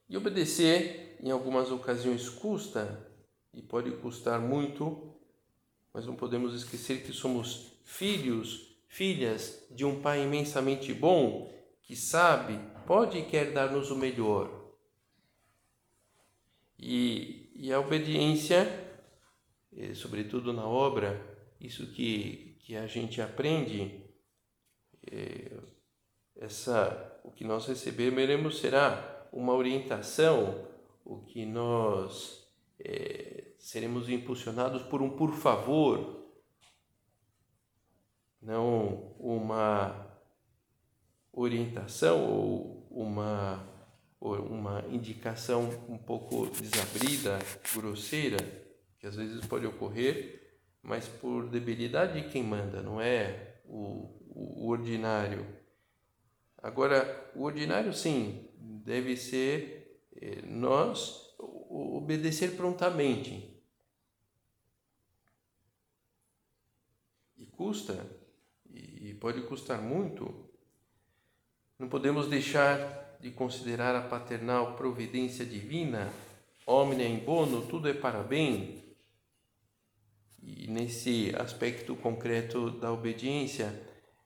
E 0.10 0.18
obedecer 0.18 1.18
em 1.22 1.32
algumas 1.32 1.72
ocasiões 1.72 2.28
custa 2.30 3.10
e 3.54 3.62
pode 3.62 3.92
custar 3.92 4.40
muito, 4.40 5.16
mas 5.94 6.06
não 6.06 6.16
podemos 6.16 6.54
esquecer 6.54 7.04
que 7.04 7.14
somos 7.14 7.80
filhos, 7.86 8.76
filhas 8.88 9.66
de 9.72 9.86
um 9.86 10.02
Pai 10.02 10.24
imensamente 10.24 10.94
bom 10.94 11.50
que 11.82 11.96
sabe, 11.96 12.60
pode 12.86 13.18
e 13.18 13.26
quer 13.26 13.52
dar-nos 13.52 13.90
o 13.90 13.96
melhor. 13.96 14.50
E, 16.78 17.41
e 17.54 17.72
a 17.72 17.80
obediência, 17.80 18.68
eh, 19.76 19.94
sobretudo 19.94 20.54
na 20.54 20.66
obra, 20.66 21.20
isso 21.60 21.88
que, 21.94 22.58
que 22.60 22.76
a 22.76 22.88
gente 22.88 23.22
aprende, 23.22 24.02
é, 25.12 25.52
essa, 26.36 27.20
o 27.24 27.32
que 27.32 27.44
nós 27.44 27.68
receberemos 27.68 28.60
será 28.60 29.28
uma 29.32 29.54
orientação 29.54 30.72
o 31.12 31.18
que 31.20 31.46
nós 31.46 32.48
é, 32.80 33.54
seremos 33.58 34.10
impulsionados 34.10 34.84
por 34.84 35.02
um 35.02 35.10
por 35.10 35.34
favor, 35.34 36.26
não 38.42 39.14
uma 39.20 40.08
orientação 41.32 42.26
ou 42.30 42.88
uma, 42.90 43.62
ou 44.22 44.36
uma 44.36 44.86
indicação 44.92 45.68
um 45.90 45.98
pouco 45.98 46.46
desabrida, 46.46 47.40
grosseira, 47.74 48.38
que 49.00 49.08
às 49.08 49.16
vezes 49.16 49.44
pode 49.48 49.66
ocorrer, 49.66 50.60
mas 50.84 51.08
por 51.08 51.50
debilidade 51.50 52.22
de 52.22 52.30
quem 52.30 52.44
manda, 52.44 52.84
não 52.84 53.02
é 53.02 53.62
o, 53.66 54.22
o, 54.30 54.66
o 54.66 54.68
ordinário. 54.70 55.44
Agora, 56.60 57.32
o 57.36 57.42
ordinário 57.42 57.92
sim 57.92 58.48
deve 58.56 59.18
ser 59.18 60.00
eh, 60.16 60.44
nós 60.46 61.36
obedecer 61.40 62.56
prontamente. 62.56 63.60
E 67.38 67.48
custa, 67.48 68.06
e 68.70 69.16
pode 69.16 69.42
custar 69.48 69.82
muito. 69.82 70.48
Não 71.80 71.90
podemos 71.90 72.28
deixar 72.28 73.02
de 73.22 73.30
considerar 73.32 73.96
a 73.96 74.02
paternal 74.02 74.76
providência 74.76 75.46
divina, 75.46 76.12
omnia 76.66 77.08
em 77.08 77.20
bono, 77.20 77.68
tudo 77.68 77.88
é 77.88 77.94
para 77.94 78.24
bem. 78.24 78.84
E 80.42 80.68
nesse 80.68 81.32
aspecto 81.38 81.96
concreto 81.96 82.72
da 82.72 82.92
obediência, 82.92 83.80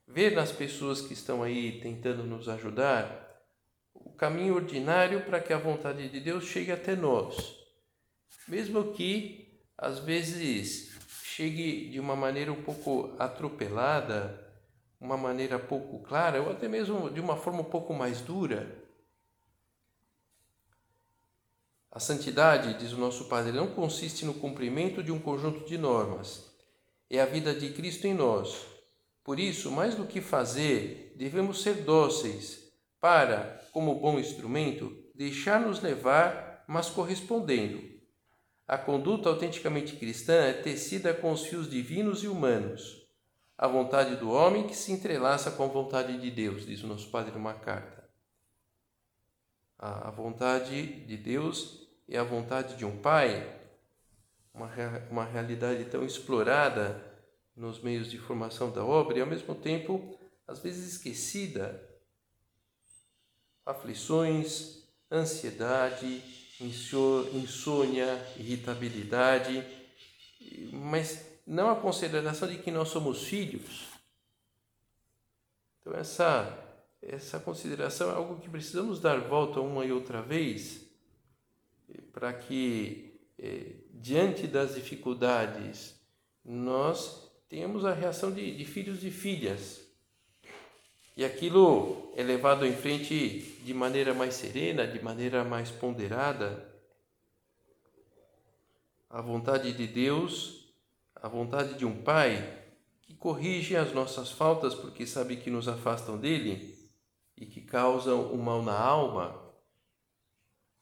ver 0.08 0.32
nas 0.32 0.52
pessoas 0.52 1.02
que 1.02 1.14
estão 1.14 1.44
aí 1.44 1.80
tentando 1.82 2.24
nos 2.24 2.48
ajudar 2.48 3.24
o 3.94 4.12
caminho 4.12 4.56
ordinário 4.56 5.26
para 5.26 5.42
que 5.42 5.52
a 5.52 5.58
vontade 5.58 6.08
de 6.08 6.20
Deus 6.22 6.46
chegue 6.46 6.72
até 6.72 6.96
nós. 6.96 7.58
Mesmo 8.48 8.94
que 8.94 9.60
às 9.78 10.00
vezes 10.00 10.96
chegue 11.24 11.90
de 11.90 12.00
uma 12.00 12.16
maneira 12.16 12.52
um 12.52 12.62
pouco 12.62 13.14
atropelada, 13.20 14.42
uma 15.02 15.18
maneira 15.18 15.60
pouco 15.60 16.00
clara, 16.00 16.42
ou 16.42 16.52
até 16.52 16.70
mesmo 16.70 17.10
de 17.10 17.20
uma 17.20 17.36
forma 17.36 17.60
um 17.60 17.66
pouco 17.66 17.94
mais 17.94 18.22
dura. 18.22 18.85
A 21.96 22.00
santidade, 22.00 22.78
diz 22.78 22.94
o 22.94 23.00
nosso 23.00 23.26
Padre, 23.26 23.54
não 23.54 23.66
consiste 23.66 24.24
no 24.24 24.36
cumprimento 24.36 25.02
de 25.02 25.12
um 25.12 25.18
conjunto 25.18 25.66
de 25.66 25.80
normas, 25.80 26.52
é 27.10 27.20
a 27.20 27.26
vida 27.26 27.56
de 27.56 27.72
Cristo 27.72 28.06
em 28.06 28.14
nós 28.14 28.76
por 29.26 29.40
isso, 29.40 29.72
mais 29.72 29.96
do 29.96 30.06
que 30.06 30.22
fazer, 30.22 31.16
devemos 31.18 31.64
ser 31.64 31.84
dóceis 31.84 32.72
para, 33.02 33.60
como 33.74 34.00
bom 34.00 34.20
instrumento, 34.20 34.96
deixar-nos 35.16 35.82
levar, 35.82 36.64
mas 36.68 36.92
correspondendo. 36.92 37.82
A 38.68 38.78
conduta 38.78 39.28
autenticamente 39.28 39.96
cristã 39.96 40.36
é 40.36 40.54
tecida 40.54 41.12
com 41.12 41.32
os 41.32 41.44
fios 41.44 41.68
divinos 41.68 42.24
e 42.24 42.28
humanos. 42.28 43.04
A 43.58 43.68
vontade 43.68 44.16
do 44.16 44.30
homem 44.30 44.68
que 44.68 44.76
se 44.76 44.92
entrelaça 44.92 45.50
com 45.50 45.64
a 45.64 45.68
vontade 45.68 46.22
de 46.22 46.30
Deus, 46.30 46.64
diz 46.64 46.84
o 46.84 46.88
nosso 46.88 47.10
Padre 47.10 47.32
numa 47.32 47.56
carta. 47.56 48.08
A 49.80 50.12
vontade 50.12 51.04
de 51.08 51.18
Deus 51.18 51.85
é 52.08 52.18
a 52.18 52.24
vontade 52.24 52.76
de 52.76 52.86
um 52.86 52.98
pai, 52.98 53.52
uma, 54.54 54.70
uma 55.10 55.26
realidade 55.26 55.86
tão 55.86 56.06
explorada 56.06 57.02
nos 57.56 57.80
meios 57.80 58.10
de 58.10 58.18
formação 58.18 58.72
da 58.72 58.84
obra 58.84 59.18
e, 59.18 59.22
ao 59.22 59.28
mesmo 59.28 59.56
tempo, 59.56 60.18
às 60.48 60.60
vezes 60.60 60.94
esquecida. 60.94 61.82
Aflições, 63.66 64.84
ansiedade, 65.12 66.22
insônia, 66.62 68.24
irritabilidade, 68.38 69.66
mas 70.72 71.26
não 71.48 71.72
a 71.72 71.76
consideração 71.76 72.48
de 72.48 72.60
que 72.60 72.70
nós 72.70 72.90
somos 72.90 73.24
filhos. 73.24 73.88
Então, 75.82 75.94
essa, 75.94 76.56
essa 77.02 77.40
consideração 77.40 78.12
é 78.12 78.14
algo 78.14 78.40
que 78.40 78.50
precisamos 78.50 79.00
dar 79.00 79.20
volta 79.22 79.60
uma 79.60 79.86
e 79.86 79.92
outra 79.92 80.22
vez 80.22 80.85
para 82.16 82.32
que, 82.32 83.20
eh, 83.38 83.74
diante 83.92 84.48
das 84.48 84.74
dificuldades, 84.74 86.00
nós 86.46 87.30
temos 87.50 87.84
a 87.84 87.94
reação 87.94 88.32
de, 88.32 88.56
de 88.56 88.64
filhos 88.64 89.04
e 89.04 89.12
filhas. 89.12 89.82
E 91.18 91.26
aquilo 91.26 92.14
é 92.16 92.24
levado 92.24 92.66
em 92.66 92.74
frente 92.74 93.42
de 93.62 93.74
maneira 93.74 94.14
mais 94.14 94.36
serena, 94.36 94.88
de 94.88 95.04
maneira 95.04 95.44
mais 95.44 95.70
ponderada. 95.72 96.74
A 99.10 99.20
vontade 99.20 99.74
de 99.74 99.86
Deus, 99.86 100.74
a 101.18 101.28
vontade 101.28 101.78
de 101.78 101.86
um 101.86 102.02
Pai 102.02 102.64
que 103.02 103.14
corrige 103.14 103.76
as 103.76 103.94
nossas 103.94 104.32
faltas 104.32 104.74
porque 104.74 105.06
sabe 105.06 105.36
que 105.36 105.50
nos 105.50 105.68
afastam 105.68 106.18
dele 106.18 106.78
e 107.36 107.46
que 107.46 107.60
causam 107.60 108.32
o 108.32 108.38
mal 108.38 108.64
na 108.64 108.80
alma. 108.80 109.45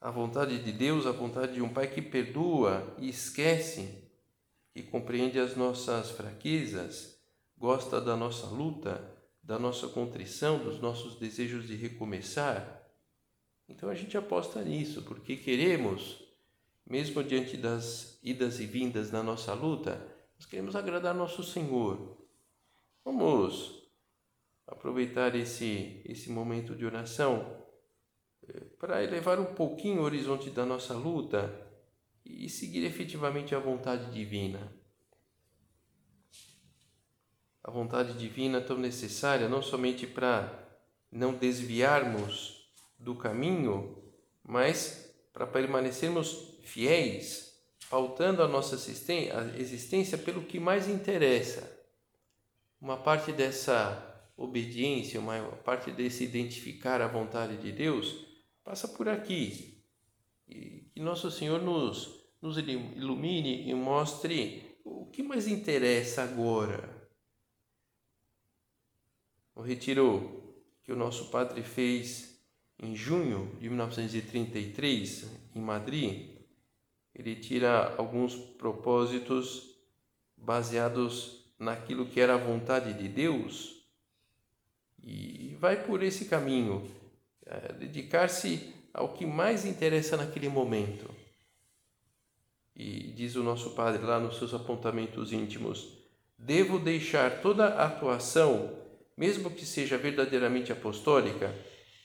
A 0.03 0.11
vontade 0.11 0.61
de 0.61 0.73
Deus, 0.73 1.05
a 1.05 1.13
vontade 1.13 1.53
de 1.53 1.61
um 1.61 1.69
Pai 1.69 1.87
que 1.87 2.01
perdoa 2.01 2.93
e 2.99 3.07
esquece 3.07 4.03
que 4.73 4.83
compreende 4.83 5.39
as 5.39 5.55
nossas 5.55 6.11
fraquezas, 6.11 7.17
gosta 7.57 8.01
da 8.01 8.13
nossa 8.13 8.47
luta, 8.47 9.01
da 9.41 9.57
nossa 9.57 9.87
contrição, 9.87 10.59
dos 10.59 10.81
nossos 10.81 11.15
desejos 11.15 11.65
de 11.65 11.77
recomeçar. 11.77 12.85
Então 13.69 13.87
a 13.87 13.95
gente 13.95 14.17
aposta 14.17 14.61
nisso, 14.61 15.03
porque 15.03 15.37
queremos, 15.37 16.21
mesmo 16.85 17.23
diante 17.23 17.55
das 17.55 18.19
idas 18.21 18.59
e 18.59 18.65
vindas 18.65 19.09
da 19.09 19.23
nossa 19.23 19.53
luta, 19.53 20.05
nós 20.35 20.45
queremos 20.45 20.75
agradar 20.75 21.15
nosso 21.15 21.41
Senhor. 21.45 22.17
Vamos 23.05 23.81
aproveitar 24.67 25.33
esse, 25.33 26.01
esse 26.03 26.29
momento 26.29 26.75
de 26.75 26.85
oração 26.85 27.62
para 28.79 29.03
elevar 29.03 29.39
um 29.39 29.53
pouquinho 29.53 30.01
o 30.01 30.05
horizonte 30.05 30.49
da 30.49 30.65
nossa 30.65 30.93
luta 30.93 31.53
e 32.25 32.49
seguir 32.49 32.83
efetivamente 32.85 33.53
a 33.55 33.59
vontade 33.59 34.11
divina. 34.11 34.73
A 37.63 37.71
vontade 37.71 38.13
divina 38.13 38.59
tão 38.59 38.77
necessária 38.77 39.47
não 39.47 39.61
somente 39.61 40.05
para 40.05 40.61
não 41.11 41.33
desviarmos 41.33 42.69
do 42.99 43.15
caminho, 43.15 44.03
mas 44.43 45.13
para 45.31 45.47
permanecermos 45.47 46.59
fiéis, 46.63 47.53
pautando 47.89 48.43
a 48.43 48.47
nossa 48.47 48.75
existência 48.75 50.17
pelo 50.17 50.43
que 50.43 50.59
mais 50.59 50.89
interessa. 50.89 51.71
Uma 52.81 52.97
parte 52.97 53.31
dessa 53.31 54.09
obediência, 54.35 55.19
uma 55.19 55.39
parte 55.63 55.91
desse 55.91 56.23
identificar 56.23 57.01
a 57.01 57.07
vontade 57.07 57.57
de 57.57 57.71
Deus, 57.71 58.32
passa 58.63 58.87
por 58.87 59.09
aqui, 59.09 59.83
que 60.45 60.91
Nosso 60.95 61.29
Senhor 61.29 61.61
nos, 61.61 62.23
nos 62.41 62.57
ilumine 62.57 63.69
e 63.69 63.73
mostre 63.73 64.77
o 64.83 65.05
que 65.07 65.21
mais 65.21 65.47
interessa 65.47 66.23
agora. 66.23 67.09
O 69.55 69.61
retiro 69.61 70.55
que 70.83 70.91
o 70.91 70.95
nosso 70.95 71.29
padre 71.29 71.61
fez 71.61 72.41
em 72.79 72.95
junho 72.95 73.55
de 73.59 73.69
1933 73.69 75.31
em 75.55 75.61
Madrid, 75.61 76.33
ele 77.13 77.35
tira 77.35 77.95
alguns 77.95 78.35
propósitos 78.35 79.77
baseados 80.35 81.45
naquilo 81.57 82.07
que 82.07 82.19
era 82.19 82.33
a 82.33 82.37
vontade 82.37 82.93
de 82.93 83.07
Deus 83.07 83.83
e 85.01 85.55
vai 85.59 85.85
por 85.85 86.01
esse 86.01 86.25
caminho, 86.25 86.89
dedicar-se 87.77 88.73
ao 88.93 89.09
que 89.13 89.25
mais 89.25 89.65
interessa 89.65 90.15
naquele 90.15 90.47
momento. 90.47 91.09
E 92.75 93.11
diz 93.11 93.35
o 93.35 93.43
nosso 93.43 93.71
Padre 93.71 94.03
lá 94.03 94.19
nos 94.19 94.37
seus 94.37 94.53
apontamentos 94.53 95.31
íntimos: 95.31 95.87
devo 96.37 96.79
deixar 96.79 97.41
toda 97.41 97.75
atuação, 97.75 98.77
mesmo 99.15 99.51
que 99.51 99.65
seja 99.65 99.97
verdadeiramente 99.97 100.71
apostólica, 100.71 101.53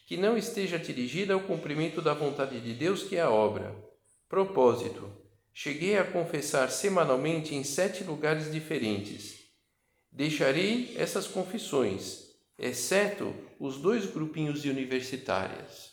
que 0.07 0.17
não 0.17 0.37
esteja 0.37 0.79
dirigida 0.79 1.35
ao 1.35 1.41
cumprimento 1.41 2.03
da 2.03 2.15
vontade 2.15 2.61
de 2.61 2.75
Deus, 2.75 3.03
que 3.03 3.17
é 3.17 3.21
a 3.21 3.31
obra. 3.31 3.75
Propósito: 4.29 5.11
cheguei 5.55 5.97
a 5.99 6.05
confessar 6.05 6.71
semanalmente 6.71 7.55
em 7.55 7.65
sete 7.65 8.05
lugares 8.05 8.53
diferentes. 8.53 9.39
Deixarei 10.13 10.95
essas 10.97 11.27
confissões, 11.27 12.28
exceto 12.59 13.35
os 13.61 13.77
dois 13.79 14.07
grupinhos 14.07 14.63
de 14.63 14.71
universitárias 14.71 15.89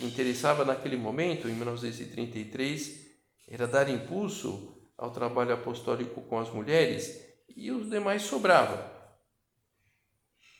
interessava 0.00 0.64
naquele 0.64 0.96
momento, 0.96 1.48
em 1.48 1.52
1933, 1.52 3.06
era 3.48 3.66
dar 3.66 3.88
impulso 3.88 4.76
ao 4.96 5.10
trabalho 5.10 5.54
apostólico 5.54 6.20
com 6.22 6.38
as 6.38 6.50
mulheres 6.50 7.24
e 7.56 7.70
os 7.70 7.88
demais 7.88 8.22
sobrava. 8.22 8.96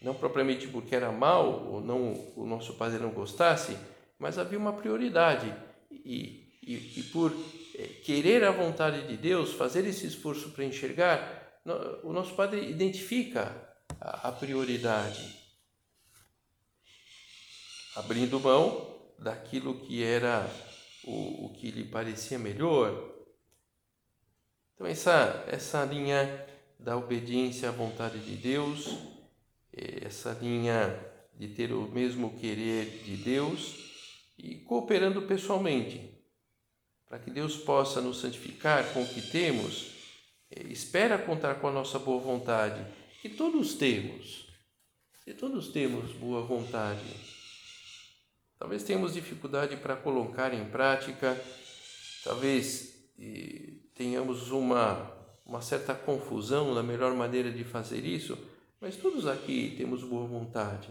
Não 0.01 0.15
propriamente 0.15 0.69
porque 0.69 0.95
era 0.95 1.11
mal 1.11 1.67
ou 1.67 1.81
não 1.81 2.13
o 2.37 2.47
nosso 2.47 2.75
padre 2.75 2.99
não 2.99 3.11
gostasse, 3.11 3.77
mas 4.19 4.39
havia 4.39 4.59
uma 4.59 4.73
prioridade 4.73 5.53
e, 5.91 6.59
e, 6.63 7.01
e 7.01 7.03
por 7.13 7.33
é, 7.77 7.83
querer 8.05 8.45
a 8.45 8.53
vontade 8.53 9.07
de 9.09 9.17
Deus, 9.17 9.53
fazer 9.53 9.85
esse 9.87 10.07
esforço 10.07 10.51
para 10.51 10.65
enxergar, 10.65 11.61
o 12.03 12.13
nosso 12.13 12.35
padre 12.35 12.71
identifica 12.71 13.68
a, 14.01 14.33
prioridade, 14.33 15.37
abrindo 17.97 18.39
mão 18.39 18.97
daquilo 19.19 19.81
que 19.81 20.03
era 20.03 20.49
o, 21.05 21.47
o 21.47 21.53
que 21.55 21.71
lhe 21.71 21.85
parecia 21.85 22.39
melhor. 22.39 23.15
Então, 24.75 24.87
essa, 24.87 25.45
essa 25.49 25.85
linha 25.85 26.47
da 26.79 26.97
obediência 26.97 27.69
à 27.69 27.73
vontade 27.73 28.19
de 28.21 28.37
Deus, 28.37 28.97
essa 29.73 30.33
linha 30.41 30.99
de 31.35 31.49
ter 31.49 31.73
o 31.73 31.83
mesmo 31.89 32.37
querer 32.39 33.03
de 33.05 33.17
Deus, 33.17 33.89
e 34.39 34.57
cooperando 34.57 35.23
pessoalmente, 35.23 36.15
para 37.09 37.19
que 37.19 37.31
Deus 37.31 37.57
possa 37.57 38.01
nos 38.01 38.21
santificar 38.21 38.93
com 38.93 39.03
o 39.03 39.09
que 39.09 39.23
temos, 39.23 39.93
eh, 40.51 40.65
espera 40.65 41.19
contar 41.19 41.57
com 41.57 41.69
a 41.69 41.73
nossa 41.73 41.99
boa 41.99 42.21
vontade, 42.21 42.85
que 43.21 43.29
todos 43.29 43.75
temos, 43.75 44.47
e 45.27 45.35
todos 45.35 45.69
temos 45.69 46.13
boa 46.13 46.43
vontade. 46.43 47.05
Talvez 48.59 48.83
tenhamos 48.83 49.15
dificuldade 49.15 49.77
para 49.77 49.97
colocar 49.97 50.55
em 50.55 50.65
prática, 50.71 51.41
talvez 52.25 52.95
tenhamos 53.95 54.51
uma, 54.51 55.13
uma 55.45 55.61
certa 55.61 55.95
confusão 55.95 56.75
na 56.75 56.83
melhor 56.83 57.15
maneira 57.15 57.51
de 57.51 57.65
fazer 57.65 58.05
isso, 58.05 58.39
mas 58.81 58.97
todos 58.97 59.27
aqui 59.27 59.75
temos 59.77 60.05
boa 60.05 60.27
vontade. 60.27 60.89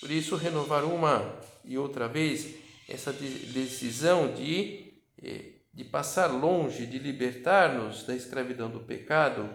Por 0.00 0.10
isso, 0.10 0.36
renovar 0.36 0.84
uma 0.84 1.38
e 1.64 1.76
outra 1.76 2.08
vez 2.08 2.54
essa 2.88 3.12
decisão 3.12 4.32
de, 4.32 4.94
eh, 5.22 5.52
de 5.74 5.84
passar 5.84 6.28
longe, 6.28 6.86
de 6.86 6.98
libertar-nos 6.98 8.04
da 8.04 8.14
escravidão 8.14 8.70
do 8.70 8.80
pecado, 8.80 9.50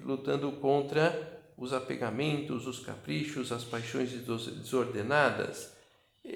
lutando 0.00 0.52
contra 0.52 1.38
os 1.56 1.72
apegamentos, 1.72 2.66
os 2.66 2.78
caprichos, 2.78 3.50
as 3.50 3.64
paixões 3.64 4.10
desordenadas, 4.10 5.72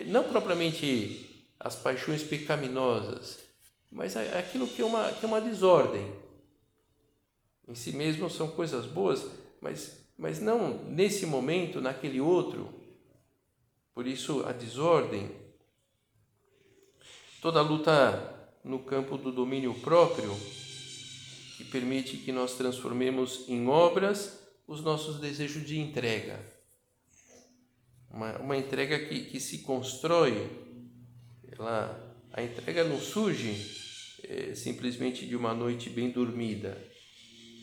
não 0.07 0.25
propriamente 0.25 1.47
as 1.61 1.77
paixões 1.77 2.23
pecaminosas, 2.23 3.39
mas 3.91 4.17
aquilo 4.17 4.67
que 4.67 4.83
é 4.83 4.85
uma, 4.85 5.13
que 5.13 5.25
é 5.25 5.29
uma 5.29 5.41
desordem. 5.41 6.13
Em 7.69 7.75
si 7.75 7.93
mesmo 7.93 8.29
são 8.29 8.49
coisas 8.49 8.87
boas, 8.87 9.25
mas, 9.61 10.05
mas 10.19 10.41
não 10.41 10.85
nesse 10.85 11.25
momento, 11.25 11.81
naquele 11.81 12.21
outro. 12.21 12.69
Por 13.95 14.07
isso, 14.07 14.45
a 14.45 14.53
desordem, 14.53 15.31
toda 17.41 17.61
a 17.61 17.63
luta 17.63 18.51
no 18.65 18.81
campo 18.81 19.17
do 19.17 19.31
domínio 19.31 19.75
próprio, 19.75 20.35
que 21.57 21.65
permite 21.65 22.17
que 22.17 22.33
nós 22.33 22.55
transformemos 22.55 23.45
em 23.49 23.67
obras 23.69 24.41
os 24.67 24.83
nossos 24.83 25.21
desejos 25.21 25.67
de 25.67 25.79
entrega. 25.79 26.41
Uma, 28.11 28.39
uma 28.39 28.57
entrega 28.57 28.99
que, 29.07 29.25
que 29.25 29.41
se 29.41 29.59
constrói, 29.59 30.51
ela, 31.51 32.27
a 32.33 32.43
entrega 32.43 32.85
não 32.85 33.01
surge 33.01 33.81
é, 34.25 34.55
simplesmente 34.55 35.27
de 35.27 35.37
uma 35.37 35.55
noite 35.55 35.91
bem 35.91 36.11
dormida. 36.11 36.83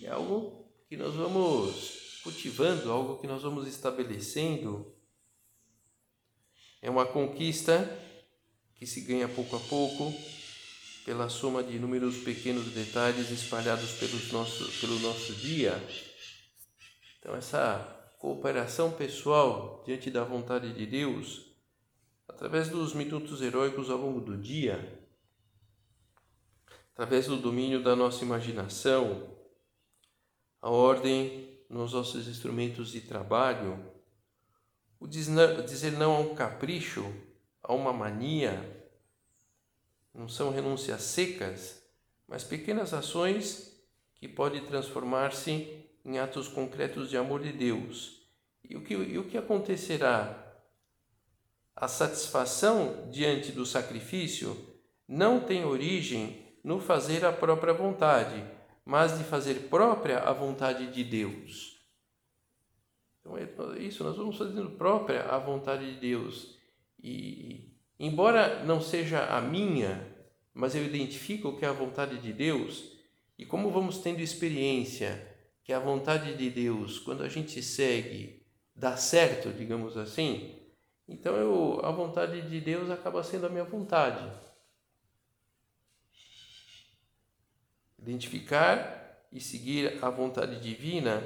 É 0.03 0.09
algo 0.09 0.67
que 0.87 0.97
nós 0.97 1.13
vamos 1.15 2.21
cultivando, 2.23 2.91
algo 2.91 3.19
que 3.19 3.27
nós 3.27 3.43
vamos 3.43 3.67
estabelecendo. 3.67 4.93
É 6.81 6.89
uma 6.89 7.05
conquista 7.05 7.97
que 8.75 8.85
se 8.85 9.01
ganha 9.01 9.27
pouco 9.27 9.55
a 9.55 9.59
pouco 9.59 10.13
pela 11.05 11.29
soma 11.29 11.63
de 11.63 11.75
inúmeros 11.75 12.17
pequenos 12.17 12.65
detalhes 12.67 13.31
espalhados 13.31 13.91
pelos 13.93 14.31
nosso, 14.31 14.79
pelo 14.79 14.99
nosso 14.99 15.33
dia. 15.33 15.81
Então, 17.19 17.35
essa 17.35 18.13
cooperação 18.19 18.91
pessoal 18.91 19.83
diante 19.85 20.11
da 20.11 20.23
vontade 20.23 20.73
de 20.73 20.85
Deus, 20.85 21.45
através 22.27 22.69
dos 22.69 22.93
minutos 22.93 23.41
heróicos 23.41 23.89
ao 23.89 23.97
longo 23.97 24.21
do 24.21 24.37
dia, 24.37 24.99
através 26.93 27.27
do 27.27 27.37
domínio 27.37 27.81
da 27.81 27.95
nossa 27.95 28.23
imaginação, 28.23 29.35
a 30.61 30.69
ordem 30.69 31.63
nos 31.69 31.93
nossos 31.93 32.27
instrumentos 32.27 32.91
de 32.91 33.01
trabalho, 33.01 33.79
o 34.99 35.07
dizer 35.07 35.91
não 35.93 36.15
a 36.15 36.19
um 36.19 36.35
capricho, 36.35 37.05
a 37.63 37.73
uma 37.73 37.93
mania, 37.93 38.78
não 40.13 40.27
são 40.27 40.51
renúncias 40.51 41.01
secas, 41.03 41.81
mas 42.27 42.43
pequenas 42.43 42.93
ações 42.93 43.79
que 44.15 44.27
podem 44.27 44.65
transformar-se 44.65 45.85
em 46.05 46.17
atos 46.17 46.47
concretos 46.47 47.09
de 47.09 47.17
amor 47.17 47.41
de 47.41 47.51
Deus. 47.51 48.27
E 48.63 48.75
o 48.75 48.83
que, 48.83 48.93
e 48.93 49.17
o 49.17 49.25
que 49.25 49.37
acontecerá? 49.37 50.45
A 51.75 51.87
satisfação 51.87 53.09
diante 53.09 53.51
do 53.51 53.65
sacrifício 53.65 54.55
não 55.07 55.39
tem 55.39 55.65
origem 55.65 56.45
no 56.63 56.79
fazer 56.79 57.25
a 57.25 57.31
própria 57.31 57.73
vontade, 57.73 58.43
mas 58.85 59.17
de 59.17 59.23
fazer 59.23 59.69
própria 59.69 60.19
a 60.19 60.33
vontade 60.33 60.91
de 60.91 61.03
Deus. 61.03 61.79
Então 63.21 63.37
é 63.37 63.79
isso, 63.79 64.03
nós 64.03 64.17
vamos 64.17 64.37
fazendo 64.37 64.71
própria 64.71 65.23
a 65.23 65.37
vontade 65.37 65.93
de 65.93 65.99
Deus. 65.99 66.57
E 67.01 67.68
embora 67.99 68.63
não 68.63 68.81
seja 68.81 69.25
a 69.25 69.41
minha, 69.41 70.07
mas 70.53 70.75
eu 70.75 70.85
identifico 70.85 71.57
que 71.57 71.65
é 71.65 71.67
a 71.67 71.73
vontade 71.73 72.17
de 72.19 72.31
Deus, 72.31 72.97
e 73.37 73.45
como 73.45 73.71
vamos 73.71 73.99
tendo 73.99 74.21
experiência 74.21 75.27
que 75.63 75.73
a 75.73 75.79
vontade 75.79 76.35
de 76.35 76.49
Deus, 76.49 76.99
quando 76.99 77.23
a 77.23 77.29
gente 77.29 77.61
segue, 77.61 78.41
dá 78.75 78.97
certo, 78.97 79.51
digamos 79.51 79.97
assim, 79.97 80.55
então 81.07 81.35
eu, 81.35 81.79
a 81.83 81.91
vontade 81.91 82.41
de 82.41 82.61
Deus 82.61 82.89
acaba 82.91 83.23
sendo 83.23 83.47
a 83.47 83.49
minha 83.49 83.63
vontade. 83.63 84.31
Identificar 87.97 89.19
e 89.31 89.41
seguir 89.41 90.03
a 90.03 90.09
vontade 90.09 90.59
divina, 90.59 91.23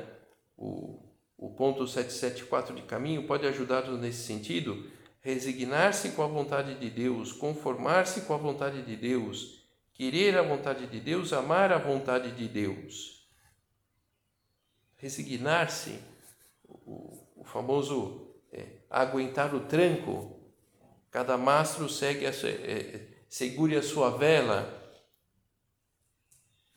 o, 0.58 1.00
o 1.38 1.50
ponto 1.52 1.86
774 1.86 2.76
de 2.76 2.82
caminho, 2.84 3.28
pode 3.28 3.46
ajudar-nos 3.46 4.00
nesse 4.00 4.24
sentido. 4.24 4.90
Resignar-se 5.24 6.10
com 6.10 6.22
a 6.22 6.28
vontade 6.28 6.76
de 6.76 6.90
Deus, 6.92 7.32
conformar-se 7.32 8.22
com 8.22 8.36
a 8.36 8.38
vontade 8.38 8.84
de 8.84 8.96
Deus, 8.96 9.64
querer 9.94 10.38
a 10.38 10.44
vontade 10.44 10.86
de 10.86 11.00
Deus, 11.00 11.34
amar 11.34 11.72
a 11.72 11.80
vontade 11.80 12.32
de 12.34 12.48
Deus 12.48 13.14
resignar-se, 15.04 16.00
o, 16.64 17.20
o, 17.36 17.44
famoso 17.44 18.26
é, 18.54 18.68
aguentar 18.90 19.54
o 19.54 19.60
tranco, 19.60 20.40
cada 21.12 21.38
mastro 21.38 21.90
segue 21.90 22.26
a, 22.26 22.30
é, 22.30 23.06
segure 23.28 23.76
a 23.76 23.84
sua 23.84 24.12
vela. 24.12 24.82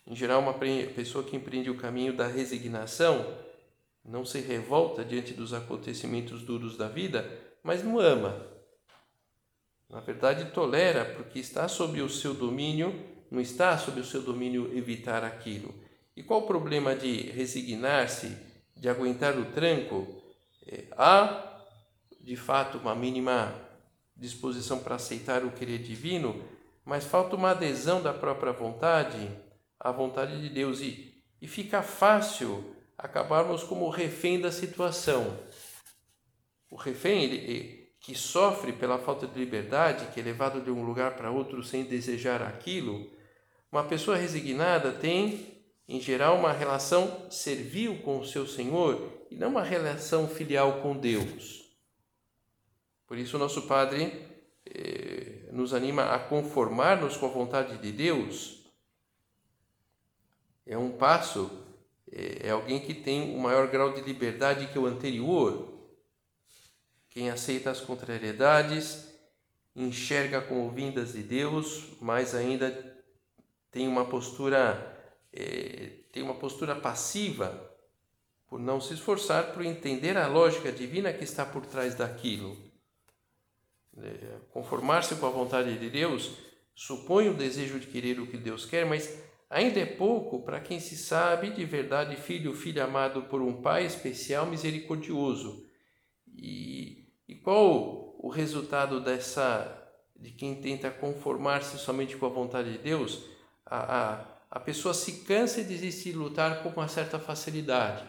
Em 0.05 0.17
geral, 0.17 0.41
uma 0.41 0.55
pessoa 0.55 1.23
que 1.23 1.37
empreende 1.37 1.71
o 1.71 1.77
caminho 1.77 2.17
da 2.17 2.27
resignação 2.27 3.39
não 4.05 4.25
se 4.25 4.41
revolta 4.41 5.05
diante 5.05 5.33
dos 5.33 5.55
acontecimentos 5.55 6.43
duros 6.43 6.77
da 6.77 6.89
vida, 6.89 7.46
mas 7.67 7.83
não 7.83 7.99
ama. 7.99 8.47
Na 9.91 10.01
verdade, 10.01 10.51
tolera, 10.53 11.05
porque 11.05 11.39
está 11.39 11.69
sob 11.69 12.01
o 12.01 12.09
seu 12.09 12.33
domínio, 12.33 12.95
não 13.31 13.41
está 13.41 13.77
sob 13.77 14.01
o 14.01 14.05
seu 14.05 14.23
domínio 14.23 14.77
evitar 14.77 15.23
aquilo 15.25 15.87
e 16.17 16.23
qual 16.23 16.41
o 16.41 16.47
problema 16.47 16.97
de 16.97 17.31
resignar-se, 17.31 18.35
de 18.75 18.89
aguentar 18.89 19.39
o 19.39 19.45
tranco? 19.53 20.07
É, 20.67 20.85
há, 20.97 21.63
de 22.21 22.35
fato, 22.37 22.79
uma 22.79 22.95
mínima 22.95 23.55
disposição 24.17 24.79
para 24.79 24.95
aceitar 24.95 25.45
o 25.45 25.51
querer 25.51 25.79
divino, 25.79 26.43
mas 26.85 27.05
falta 27.05 27.37
uma 27.37 27.51
adesão 27.51 28.03
da 28.03 28.15
própria 28.15 28.51
vontade 28.51 29.31
à 29.79 29.93
vontade 29.93 30.41
de 30.41 30.49
Deus 30.49 30.81
e, 30.81 31.23
e 31.41 31.47
fica 31.47 31.83
fácil 31.83 32.75
acabarmos 32.97 33.63
como 33.63 33.91
refém 33.91 34.41
da 34.41 34.51
situação. 34.51 35.39
O 36.71 36.77
refém 36.77 37.25
ele, 37.25 37.93
que 38.01 38.15
sofre 38.15 38.73
pela 38.73 38.99
falta 38.99 39.27
de 39.27 39.39
liberdade, 39.39 40.13
que 40.13 40.21
é 40.21 40.23
levado 40.23 40.61
de 40.61 40.71
um 40.71 40.85
lugar 40.85 41.17
para 41.17 41.31
outro 41.31 41.63
sem 41.63 41.85
desejar 41.85 42.43
aquilo, 42.43 43.11
uma 43.71 43.85
pessoa 43.85 44.17
resignada 44.17 44.93
tem 44.93 45.57
em 45.89 46.01
geral, 46.01 46.37
uma 46.37 46.53
relação 46.53 47.31
servil 47.31 48.03
com 48.03 48.19
o 48.19 48.27
seu 48.27 48.47
Senhor 48.47 49.27
e 49.31 49.37
não 49.37 49.51
uma 49.51 49.63
relação 49.63 50.29
filial 50.29 50.81
com 50.81 50.97
Deus. 50.97 51.65
Por 53.07 53.17
isso, 53.17 53.39
nosso 53.39 53.63
Padre 53.63 54.27
eh, 54.67 55.49
nos 55.53 55.73
anima 55.73 56.13
a 56.13 56.19
conformar-nos 56.19 57.17
com 57.17 57.27
a 57.27 57.31
vontade 57.31 57.79
de 57.79 57.93
Deus. 57.93 58.65
É 60.67 60.77
um 60.77 60.91
passo, 60.91 61.65
é, 62.11 62.49
é 62.49 62.51
alguém 62.51 62.81
que 62.81 62.93
tem 62.93 63.37
um 63.37 63.39
maior 63.39 63.69
grau 63.69 63.93
de 63.93 64.01
liberdade 64.01 64.67
que 64.67 64.79
o 64.79 64.87
anterior. 64.87 65.73
Quem 67.17 67.31
aceita 67.31 67.71
as 67.71 67.81
contrariedades, 67.81 69.11
enxerga 69.75 70.39
como 70.43 70.71
vindas 70.71 71.15
de 71.15 71.23
Deus, 71.23 71.97
mas 71.99 72.35
ainda 72.35 72.71
tem 73.71 73.89
uma 73.89 74.05
postura 74.05 75.17
é, 75.33 75.93
tem 76.13 76.23
uma 76.23 76.35
postura 76.35 76.77
passiva 76.77 77.75
por 78.47 78.61
não 78.61 78.83
se 78.83 78.93
esforçar 78.93 79.55
por 79.55 79.65
entender 79.65 80.15
a 80.19 80.27
lógica 80.27 80.71
divina 80.71 81.11
que 81.11 81.25
está 81.25 81.47
por 81.47 81.65
trás 81.65 81.95
daquilo. 81.95 82.55
É, 83.97 84.37
Conformar-se 84.51 85.15
com 85.15 85.25
a 85.25 85.31
vontade 85.31 85.79
de 85.79 85.89
Deus 85.89 86.33
supõe 86.75 87.31
o 87.31 87.35
desejo 87.35 87.81
de 87.81 87.87
querer 87.87 88.21
o 88.21 88.27
que 88.27 88.37
Deus 88.37 88.67
quer, 88.67 88.85
mas 88.85 89.23
ainda 89.49 89.81
é 89.81 89.87
pouco 89.87 90.43
para 90.43 90.61
quem 90.61 90.79
se 90.79 90.99
sabe 90.99 91.49
de 91.49 91.65
verdade 91.65 92.15
filho, 92.17 92.55
filho 92.55 92.85
amado 92.85 93.23
por 93.23 93.41
um 93.41 93.63
Pai 93.63 93.87
especial 93.87 94.45
misericordioso. 94.45 95.65
E, 96.29 97.06
e 97.29 97.35
qual 97.35 98.17
o 98.19 98.29
resultado 98.29 99.01
dessa 99.01 99.83
de 100.19 100.31
quem 100.31 100.61
tenta 100.61 100.91
conformar-se 100.91 101.79
somente 101.79 102.17
com 102.17 102.27
a 102.27 102.31
vontade 102.31 102.73
de 102.73 102.79
Deus, 102.79 103.23
a, 103.65 103.99
a, 103.99 104.39
a 104.51 104.61
pessoa 104.61 104.95
se 104.95 105.25
cansa 105.25 105.61
e 105.61 105.65
desiste 105.65 106.11
de 106.11 106.17
lutar 106.17 106.63
com 106.63 106.71
uma 106.71 106.89
certa 106.89 107.19
facilidade. 107.19 108.07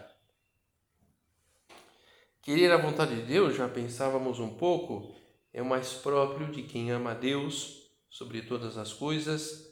Querer 2.41 2.71
a 2.71 2.77
vontade 2.77 3.15
de 3.15 3.23
Deus, 3.23 3.58
já 3.58 3.67
pensávamos 3.67 4.39
um 4.39 4.56
pouco, 4.56 5.13
é 5.51 5.62
o 5.62 5.65
mais 5.65 5.93
próprio 5.93 6.49
de 6.49 6.63
quem 6.63 6.91
ama 6.91 7.12
a 7.12 7.13
Deus 7.13 7.91
sobre 8.10 8.41
todas 8.41 8.77
as 8.77 8.93
coisas, 8.93 9.67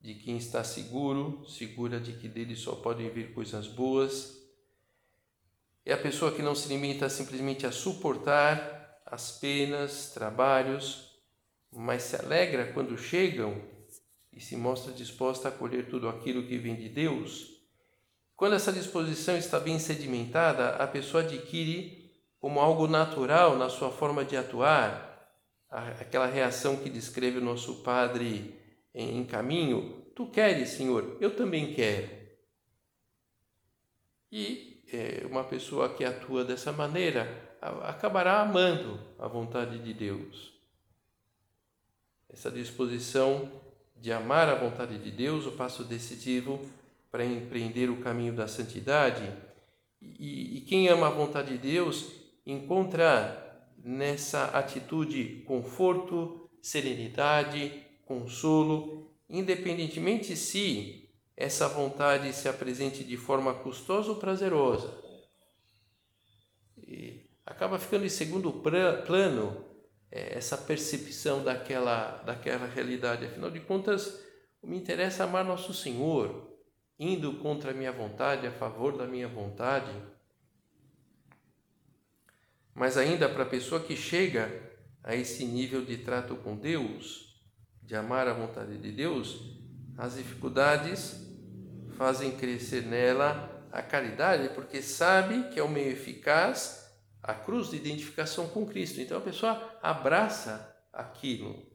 de 0.00 0.14
quem 0.14 0.38
está 0.38 0.64
seguro, 0.64 1.44
segura 1.46 2.00
de 2.00 2.14
que 2.14 2.28
dele 2.28 2.56
só 2.56 2.76
podem 2.76 3.10
vir 3.10 3.34
coisas 3.34 3.66
boas. 3.66 4.42
É 5.84 5.92
a 5.92 5.98
pessoa 5.98 6.32
que 6.32 6.42
não 6.42 6.54
se 6.54 6.68
limita 6.68 7.08
simplesmente 7.10 7.66
a 7.66 7.72
suportar 7.72 8.75
as 9.06 9.38
penas, 9.38 10.10
trabalhos, 10.12 11.16
mas 11.72 12.02
se 12.02 12.16
alegra 12.16 12.72
quando 12.72 12.98
chegam 12.98 13.62
e 14.32 14.40
se 14.40 14.56
mostra 14.56 14.92
disposta 14.92 15.48
a 15.48 15.50
acolher 15.50 15.88
tudo 15.88 16.08
aquilo 16.08 16.46
que 16.46 16.58
vem 16.58 16.74
de 16.74 16.88
Deus. 16.88 17.56
Quando 18.34 18.54
essa 18.54 18.72
disposição 18.72 19.36
está 19.36 19.58
bem 19.58 19.78
sedimentada, 19.78 20.70
a 20.76 20.86
pessoa 20.86 21.22
adquire 21.22 22.12
como 22.38 22.60
algo 22.60 22.86
natural 22.86 23.56
na 23.56 23.68
sua 23.68 23.90
forma 23.90 24.24
de 24.24 24.36
atuar, 24.36 25.06
aquela 25.70 26.26
reação 26.26 26.76
que 26.76 26.90
descreve 26.90 27.38
o 27.38 27.44
nosso 27.44 27.82
Padre 27.82 28.60
em 28.94 29.24
caminho. 29.24 30.04
Tu 30.14 30.30
queres, 30.30 30.70
Senhor? 30.70 31.16
Eu 31.20 31.34
também 31.34 31.72
quero. 31.74 32.08
E 34.30 34.82
é, 34.92 35.26
uma 35.26 35.44
pessoa 35.44 35.94
que 35.94 36.04
atua 36.04 36.44
dessa 36.44 36.72
maneira 36.72 37.45
acabará 37.84 38.40
amando 38.40 38.98
a 39.18 39.26
vontade 39.26 39.78
de 39.78 39.92
Deus. 39.92 40.52
Essa 42.28 42.50
disposição 42.50 43.50
de 43.96 44.12
amar 44.12 44.48
a 44.48 44.54
vontade 44.54 44.98
de 44.98 45.10
Deus, 45.10 45.46
o 45.46 45.52
passo 45.52 45.84
decisivo 45.84 46.60
para 47.10 47.24
empreender 47.24 47.88
o 47.88 48.00
caminho 48.00 48.34
da 48.34 48.46
santidade. 48.46 49.32
E, 50.00 50.58
e 50.58 50.60
quem 50.62 50.88
ama 50.88 51.06
a 51.06 51.10
vontade 51.10 51.56
de 51.56 51.72
Deus 51.72 52.10
encontra 52.44 53.42
nessa 53.82 54.46
atitude 54.46 55.42
conforto, 55.46 56.48
serenidade, 56.60 57.82
consolo, 58.04 59.10
independentemente 59.28 60.36
se 60.36 61.08
essa 61.36 61.68
vontade 61.68 62.32
se 62.32 62.48
apresente 62.48 63.04
de 63.04 63.16
forma 63.16 63.54
custosa 63.54 64.10
ou 64.10 64.16
prazerosa. 64.16 65.05
Acaba 67.46 67.78
ficando 67.78 68.04
em 68.04 68.10
segundo 68.10 68.52
plano 68.52 69.64
é, 70.10 70.36
essa 70.36 70.58
percepção 70.58 71.42
daquela, 71.42 72.22
daquela 72.26 72.66
realidade. 72.66 73.24
Afinal 73.24 73.50
de 73.50 73.60
contas, 73.60 74.20
me 74.62 74.76
interessa 74.76 75.24
amar 75.24 75.44
Nosso 75.44 75.72
Senhor, 75.72 76.52
indo 76.98 77.34
contra 77.34 77.70
a 77.70 77.74
minha 77.74 77.92
vontade, 77.92 78.46
a 78.46 78.52
favor 78.52 78.98
da 78.98 79.06
minha 79.06 79.28
vontade 79.28 79.92
mas 82.76 82.98
ainda 82.98 83.26
para 83.26 83.44
a 83.44 83.48
pessoa 83.48 83.80
que 83.80 83.96
chega 83.96 84.50
a 85.02 85.16
esse 85.16 85.46
nível 85.46 85.82
de 85.82 85.96
trato 85.96 86.36
com 86.36 86.54
Deus, 86.54 87.40
de 87.82 87.96
amar 87.96 88.28
a 88.28 88.34
vontade 88.34 88.76
de 88.76 88.92
Deus, 88.92 89.40
as 89.96 90.16
dificuldades 90.16 91.26
fazem 91.96 92.36
crescer 92.36 92.82
nela 92.82 93.66
a 93.72 93.80
caridade, 93.80 94.50
porque 94.50 94.82
sabe 94.82 95.48
que 95.48 95.58
é 95.58 95.62
o 95.62 95.70
meio 95.70 95.90
eficaz 95.90 96.85
a 97.26 97.34
cruz 97.34 97.70
de 97.70 97.76
identificação 97.76 98.48
com 98.48 98.66
Cristo. 98.66 99.00
Então 99.00 99.18
a 99.18 99.20
pessoa 99.20 99.78
abraça 99.82 100.74
aquilo. 100.92 101.66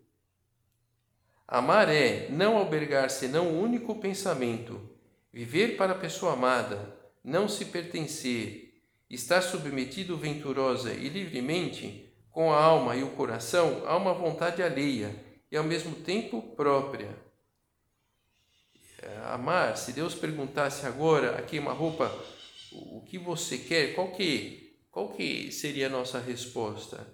Amar 1.47 1.89
é 1.89 2.29
não 2.29 2.57
albergar 2.57 3.09
senão 3.09 3.47
o 3.49 3.61
único 3.61 3.99
pensamento, 3.99 4.89
viver 5.33 5.75
para 5.75 5.91
a 5.91 5.97
pessoa 5.97 6.33
amada, 6.33 6.97
não 7.23 7.47
se 7.49 7.65
pertencer, 7.65 8.81
está 9.09 9.41
submetido 9.41 10.15
venturosa 10.15 10.93
e 10.93 11.09
livremente, 11.09 12.09
com 12.31 12.53
a 12.53 12.63
alma 12.63 12.95
e 12.95 13.03
o 13.03 13.11
coração, 13.11 13.83
a 13.85 13.97
uma 13.97 14.13
vontade 14.13 14.63
alheia 14.63 15.13
e 15.51 15.57
ao 15.57 15.63
mesmo 15.65 15.95
tempo 15.95 16.41
própria. 16.55 17.09
Amar, 19.25 19.75
se 19.77 19.91
Deus 19.91 20.15
perguntasse 20.15 20.85
agora 20.85 21.37
a 21.37 21.41
queima-roupa 21.41 22.09
o 22.71 23.01
que 23.01 23.17
você 23.17 23.57
quer, 23.57 23.93
qual 23.93 24.11
que, 24.11 24.70
qual 24.91 25.09
que 25.09 25.51
seria 25.51 25.87
a 25.87 25.89
nossa 25.89 26.19
resposta? 26.19 27.07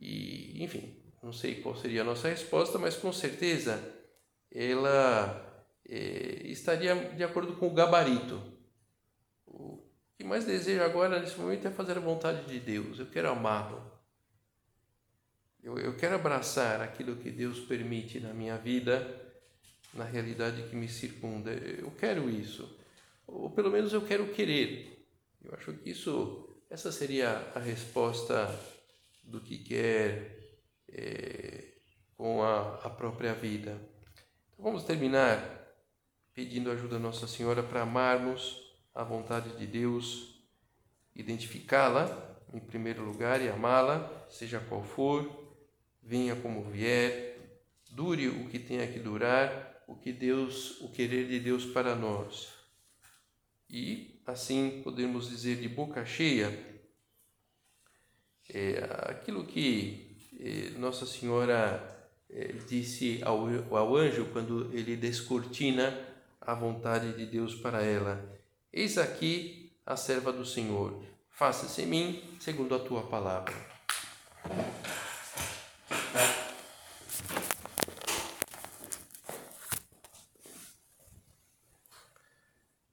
E, 0.00 0.62
enfim, 0.62 0.96
não 1.22 1.32
sei 1.32 1.56
qual 1.60 1.76
seria 1.76 2.00
a 2.00 2.04
nossa 2.04 2.28
resposta, 2.28 2.78
mas 2.78 2.96
com 2.96 3.12
certeza 3.12 3.82
ela 4.50 5.68
é, 5.86 6.42
estaria 6.46 6.94
de 6.94 7.22
acordo 7.22 7.54
com 7.56 7.66
o 7.66 7.74
gabarito 7.74 8.58
que 10.20 10.26
mais 10.26 10.44
desejo 10.44 10.82
agora 10.82 11.18
nesse 11.18 11.38
momento 11.40 11.66
é 11.66 11.70
fazer 11.70 11.96
a 11.96 12.00
vontade 12.00 12.44
de 12.44 12.60
Deus. 12.60 12.98
Eu 12.98 13.06
quero 13.06 13.30
amá-lo. 13.30 13.82
Eu, 15.62 15.78
eu 15.78 15.96
quero 15.96 16.16
abraçar 16.16 16.82
aquilo 16.82 17.16
que 17.16 17.30
Deus 17.30 17.60
permite 17.60 18.20
na 18.20 18.34
minha 18.34 18.58
vida, 18.58 19.18
na 19.94 20.04
realidade 20.04 20.64
que 20.64 20.76
me 20.76 20.86
circunda. 20.86 21.50
Eu 21.52 21.90
quero 21.92 22.28
isso. 22.28 22.78
Ou 23.26 23.48
pelo 23.48 23.70
menos 23.70 23.94
eu 23.94 24.02
quero 24.02 24.28
querer. 24.34 25.08
Eu 25.42 25.54
acho 25.54 25.72
que 25.72 25.88
isso, 25.88 26.49
essa 26.70 26.92
seria 26.92 27.50
a 27.52 27.58
resposta 27.58 28.48
do 29.24 29.40
que 29.40 29.58
quer 29.58 30.38
é, 30.88 31.64
com 32.16 32.42
a, 32.42 32.76
a 32.76 32.90
própria 32.90 33.34
vida. 33.34 33.76
Então 34.52 34.64
vamos 34.64 34.84
terminar 34.84 35.58
pedindo 36.32 36.70
ajuda 36.70 36.96
a 36.96 37.00
Nossa 37.00 37.26
Senhora 37.26 37.60
para 37.60 37.82
amarmos 37.82 38.62
a 38.94 39.02
vontade 39.02 39.56
de 39.56 39.66
Deus, 39.66 40.40
identificá-la 41.14 42.06
em 42.54 42.60
primeiro 42.60 43.04
lugar 43.04 43.42
e 43.42 43.48
amá-la, 43.48 44.26
seja 44.28 44.60
qual 44.60 44.84
for, 44.84 45.28
venha 46.00 46.36
como 46.36 46.62
vier, 46.70 47.36
dure 47.90 48.28
o 48.28 48.48
que 48.48 48.58
tenha 48.58 48.86
que 48.86 49.00
durar, 49.00 49.82
o 49.88 49.96
que 49.96 50.12
Deus, 50.12 50.80
o 50.80 50.88
querer 50.88 51.26
de 51.26 51.40
Deus 51.40 51.64
para 51.64 51.96
nós. 51.96 52.59
E 53.70 54.20
assim 54.26 54.80
podemos 54.82 55.28
dizer 55.28 55.56
de 55.60 55.68
boca 55.68 56.04
cheia 56.04 56.70
é, 58.48 58.84
aquilo 59.08 59.44
que 59.44 60.16
é, 60.40 60.78
Nossa 60.78 61.06
Senhora 61.06 62.08
é, 62.28 62.52
disse 62.68 63.20
ao, 63.22 63.46
ao 63.76 63.96
anjo 63.96 64.26
quando 64.32 64.70
ele 64.72 64.96
descortina 64.96 65.96
a 66.40 66.52
vontade 66.54 67.12
de 67.12 67.26
Deus 67.26 67.54
para 67.54 67.82
ela. 67.82 68.40
Eis 68.72 68.98
aqui 68.98 69.72
a 69.86 69.96
serva 69.96 70.32
do 70.32 70.44
Senhor, 70.44 71.02
faça-se 71.30 71.82
em 71.82 71.86
mim 71.86 72.22
segundo 72.40 72.74
a 72.74 72.78
tua 72.78 73.02
palavra. 73.02 73.54